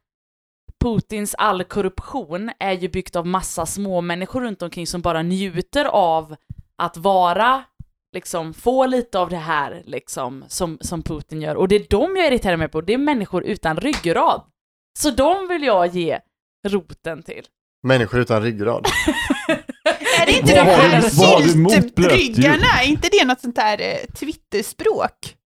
[0.81, 5.85] Putins all korruption är ju byggt av massa små människor runt omkring som bara njuter
[5.85, 6.37] av
[6.77, 7.65] att vara,
[8.13, 11.55] liksom få lite av det här liksom som, som Putin gör.
[11.57, 14.43] Och det är de jag irriterar mig på, det är människor utan ryggrad.
[14.99, 16.21] Så de vill jag ge
[16.69, 17.45] roten till.
[17.83, 18.87] Människor utan ryggrad.
[20.21, 21.01] Är det inte Vad de här
[21.81, 22.67] syltryggarna?
[22.83, 25.37] Är inte det något sånt här eh, Twitterspråk?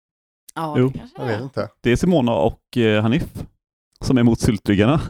[0.55, 0.89] Ja, Jo.
[0.89, 1.33] det kanske Jag är.
[1.33, 1.69] vet inte.
[1.83, 3.23] Det är Simona och eh, Hanif
[4.01, 5.01] som är emot syltryggarna.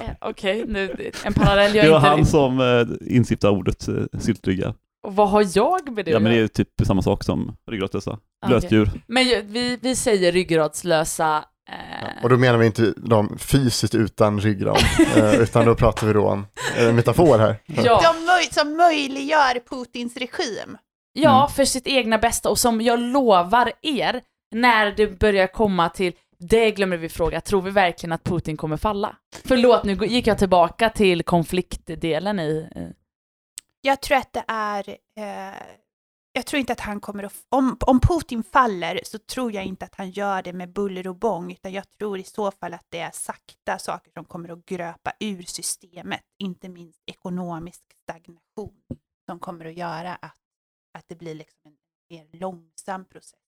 [0.00, 2.08] Eh, Okej, nu, en parallell jag Det var inte...
[2.08, 4.74] han som eh, instiftade ordet eh, syltryggar.
[5.02, 6.44] Och vad har jag med det Ja att men det göra?
[6.44, 8.10] är typ samma sak som ryggradslösa.
[8.10, 8.20] Okej.
[8.46, 8.90] Blötdjur.
[9.06, 11.44] Men ju- vi, vi säger ryggradslösa...
[11.68, 14.78] Eh, Och då menar vi inte de fysiskt utan ryggrad,
[15.16, 16.46] eh, utan då pratar vi då om
[16.78, 17.56] eh, metafor här.
[17.66, 18.00] ja.
[18.02, 20.78] De möj- som möjliggör Putins regim.
[21.12, 21.48] Ja, Mm.
[21.54, 24.22] för sitt egna bästa och som jag lovar er,
[24.54, 28.76] när det börjar komma till, det glömmer vi fråga, tror vi verkligen att Putin kommer
[28.76, 29.16] falla?
[29.44, 32.68] Förlåt, nu gick jag tillbaka till konfliktdelen i...
[33.80, 34.88] Jag tror att det är...
[34.88, 35.54] Eh,
[36.36, 37.34] jag tror inte att han kommer att...
[37.48, 41.16] Om, om Putin faller så tror jag inte att han gör det med buller och
[41.16, 44.66] bång, utan jag tror i så fall att det är sakta saker som kommer att
[44.66, 48.74] gröpa ur systemet, inte minst ekonomisk stagnation,
[49.26, 50.36] som kommer att göra att,
[50.98, 51.76] att det blir liksom en
[52.10, 53.40] mer långsam process.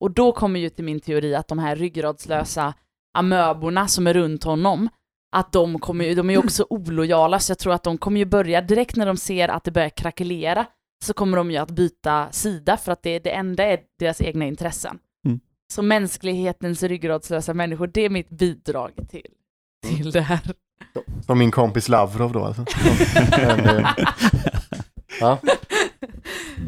[0.00, 2.74] Och då kommer ju till min teori att de här ryggradslösa
[3.14, 4.88] amöborna som är runt honom,
[5.36, 8.18] att de kommer ju, de är ju också olojala, så jag tror att de kommer
[8.18, 10.66] ju börja direkt när de ser att det börjar krackelera,
[11.02, 14.44] så kommer de ju att byta sida för att det, det enda är deras egna
[14.44, 14.98] intressen.
[15.26, 15.40] Mm.
[15.74, 19.26] Så mänsklighetens ryggradslösa människor, det är mitt bidrag till,
[19.86, 20.40] till det här.
[21.26, 22.64] Som min kompis Lavrov då alltså.
[25.20, 25.38] Ja.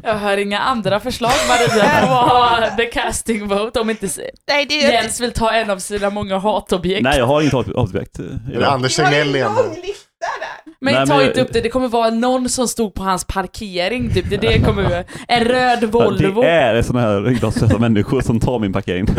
[0.03, 4.09] Jag hör inga andra förslag Maria på vad the casting vote om inte
[4.49, 7.03] Nej, det är Jens vill ta en av sina många hatobjekt.
[7.03, 8.19] Nej, jag har inget hat- hatobjekt.
[8.67, 9.53] Anders Tegnell en igen?
[10.25, 10.73] Lista där.
[10.81, 13.25] Men Nej, ta men- inte upp det, det kommer vara någon som stod på hans
[13.25, 16.43] parkering typ, det, det kommer en röd Volvo.
[16.43, 19.07] Det är sådana här ryggradslösa människor som tar min parkering.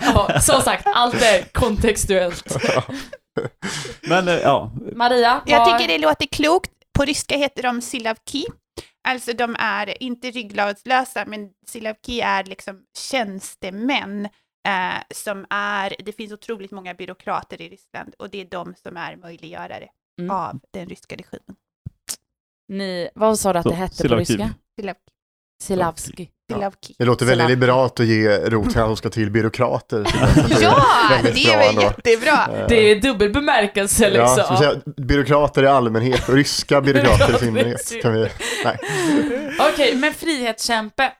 [0.00, 2.56] Ja, som sagt, allt är kontextuellt.
[4.08, 6.70] Men eh, ja, Maria, Jag tycker det låter klokt.
[6.98, 8.44] På ryska heter de silavki.
[9.08, 14.24] Alltså de är inte ryggradslösa, men silavki är liksom tjänstemän
[14.68, 18.96] eh, som är, det finns otroligt många byråkrater i Ryssland och det är de som
[18.96, 19.88] är möjliggörare
[20.18, 20.30] Mm.
[20.30, 21.56] av den ryska regimen.
[22.68, 24.32] Ni, vad sa du att Så, det hette på Silavki.
[24.32, 24.54] ryska?
[24.80, 25.00] Silavki.
[25.62, 26.30] Silavski.
[26.52, 26.94] silavki.
[26.98, 29.98] Det låter väldigt liberalt att ge rot till byråkrater.
[30.60, 30.84] Ja,
[31.22, 32.58] det är väl jättebra.
[32.58, 34.56] Eh, Det är dubbel bemärkelse Ja, liksom.
[34.56, 38.02] vi säga, byråkrater i allmänhet och ryska byråkrater i synnerhet.
[38.02, 38.28] Kan vi,
[38.64, 38.78] nej.
[39.72, 41.12] Okej, men frihetskämpe.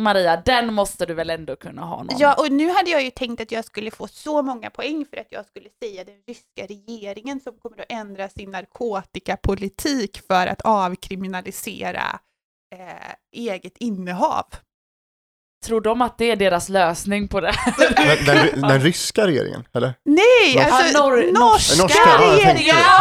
[0.00, 2.18] Maria, den måste du väl ändå kunna ha någon?
[2.18, 5.16] Ja, och nu hade jag ju tänkt att jag skulle få så många poäng för
[5.16, 10.60] att jag skulle säga den ryska regeringen som kommer att ändra sin narkotikapolitik för att
[10.60, 12.20] avkriminalisera
[12.74, 14.44] eh, eget innehav.
[15.66, 17.52] Tror de att det är deras lösning på det?
[17.96, 19.94] Den, den, den ryska regeringen, eller?
[20.04, 22.76] Nej, alltså Ja, norr- norska, norska, regeringen!
[22.76, 23.00] Ja,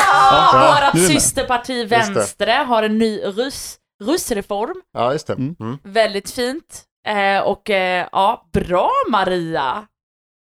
[0.54, 1.86] Ja, vårat systerparti det.
[1.86, 4.82] Vänstre har en ny ryss, ryssreform.
[4.94, 5.34] Ja, just det.
[5.34, 5.56] Mm.
[5.60, 5.78] Mm.
[5.84, 6.84] Väldigt fint.
[7.08, 9.88] Eh, och eh, ja, bra Maria!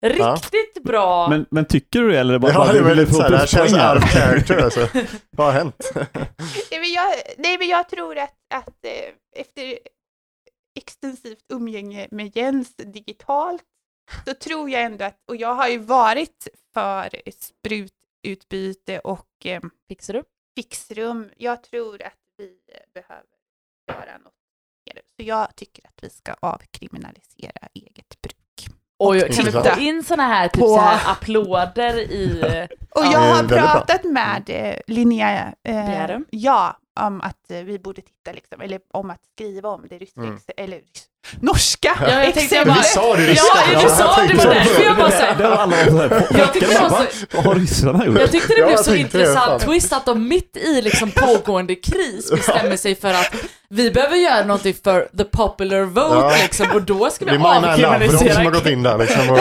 [0.07, 1.29] Riktigt bra!
[1.29, 3.73] Men, men tycker du det eller bara, Ja, bara det var lite det här känns
[3.73, 4.89] out of character alltså.
[5.31, 5.91] Vad har hänt?
[6.71, 9.79] Nej, men jag, nej, men jag tror att, att eh, efter
[10.79, 13.63] extensivt umgänge med Jens digitalt
[14.27, 20.15] så tror jag ändå att, och jag har ju varit för sprututbyte och eh, Fixar
[20.15, 20.23] du?
[20.59, 21.31] fixrum.
[21.37, 22.59] Jag tror att vi
[22.95, 23.38] behöver.
[25.19, 28.77] Så jag tycker att vi ska avkriminalisera eget bruk.
[28.99, 32.41] Oj, kan vi få in såna här, typ På- så här applåder i...
[32.91, 33.13] Och Ja.
[33.13, 38.61] jag har pratat med eh, Linnea, eh, ja, om att eh, vi borde titta, liksom,
[38.61, 40.39] eller om att skriva om det ryska, Mm.
[40.57, 40.81] eller
[41.41, 43.45] norska Ja, jag tänkte jag bara- vi sa det ryska.
[43.73, 45.35] Ja, du sa det, det var därför jag bara Det såhär...
[45.51, 47.03] var alla var såhär, Jag tyckte det var va?
[47.11, 48.21] så- Vad har ryssarna gjort?
[48.21, 52.31] Jag tyckte det blev så det, intressant twist att de mitt i liksom pågående kris
[52.31, 53.35] bestämmer sig för att
[53.71, 56.33] vi behöver göra någonting för the popular vote Ja.
[56.43, 58.99] liksom och då ska Det vi är Magna Lavrov som har avkriminalisera gått in där
[58.99, 59.31] liksom.
[59.31, 59.39] Och,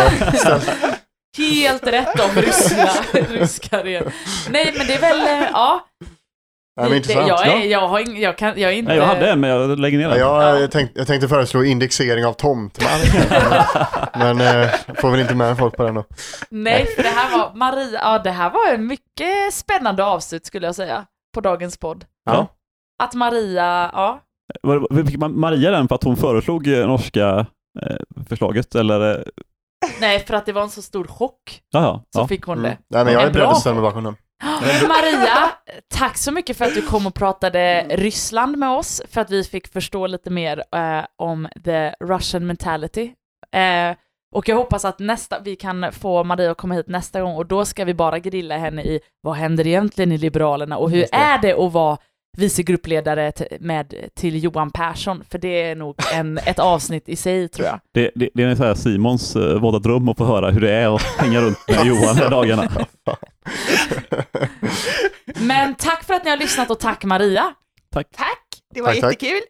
[1.38, 2.90] helt rätt om ryska,
[3.30, 4.12] ryska regering.
[4.50, 5.86] Nej men det är väl, eh, ja.
[6.78, 7.28] Ja, men intressant.
[7.28, 7.64] jag, är, Ja.
[7.64, 8.90] jag, har ing, jag, kan, jag är inte...
[8.90, 10.20] Nej, jag hade en men jag lägger ner Ja, den.
[10.20, 10.68] jag, Ja.
[10.68, 13.30] tänkte, jag tänkte föreslå indexering av tomtmark.
[14.16, 14.70] men eh,
[15.02, 16.04] får väl inte med folk på den då.
[16.50, 20.66] Nej, för det här var, Maria, ja det här var en mycket spännande avslut skulle
[20.66, 21.06] jag säga
[21.36, 22.06] på dagens podd.
[22.26, 22.48] Ja.
[23.04, 24.22] Att Maria, ja,
[24.62, 27.46] Var- var- Fick Maria den för att hon föreslog eh, norska
[27.82, 27.96] eh,
[28.30, 29.10] förslaget eller?
[29.18, 29.22] eh,
[30.02, 32.28] nej för att det var en så stor chock Jaha, så ja.
[32.28, 32.72] fick hon Mm.
[32.72, 32.78] det.
[32.90, 34.16] Nej, men jag är beredd att ställa mig bakom den.
[34.88, 35.52] Maria,
[35.88, 39.44] tack så mycket för att du kom och pratade Ryssland med oss, för att vi
[39.44, 43.14] fick förstå lite mer eh, om the Russian mentality.
[43.52, 43.98] Eh,
[44.32, 47.46] och jag hoppas att nästa, vi kan få Maria att komma hit nästa gång och
[47.46, 51.42] då ska vi bara grilla henne i vad händer egentligen i Liberalerna och hur är
[51.42, 51.98] det att vara
[52.38, 55.24] vice gruppledare med, till Johan Persson?
[55.30, 57.80] För det är nog en, ett avsnitt i sig tror jag.
[57.92, 60.72] Det, det, det är så här Simons uh, våta dröm att få höra hur det
[60.72, 62.70] är att hänga runt med Johan de här dagarna.
[65.40, 67.54] Men tack för att ni har lyssnat och tack Maria!
[67.94, 68.08] Tack,
[68.74, 69.14] det var Tack, tack.
[69.24, 69.42] jättekul.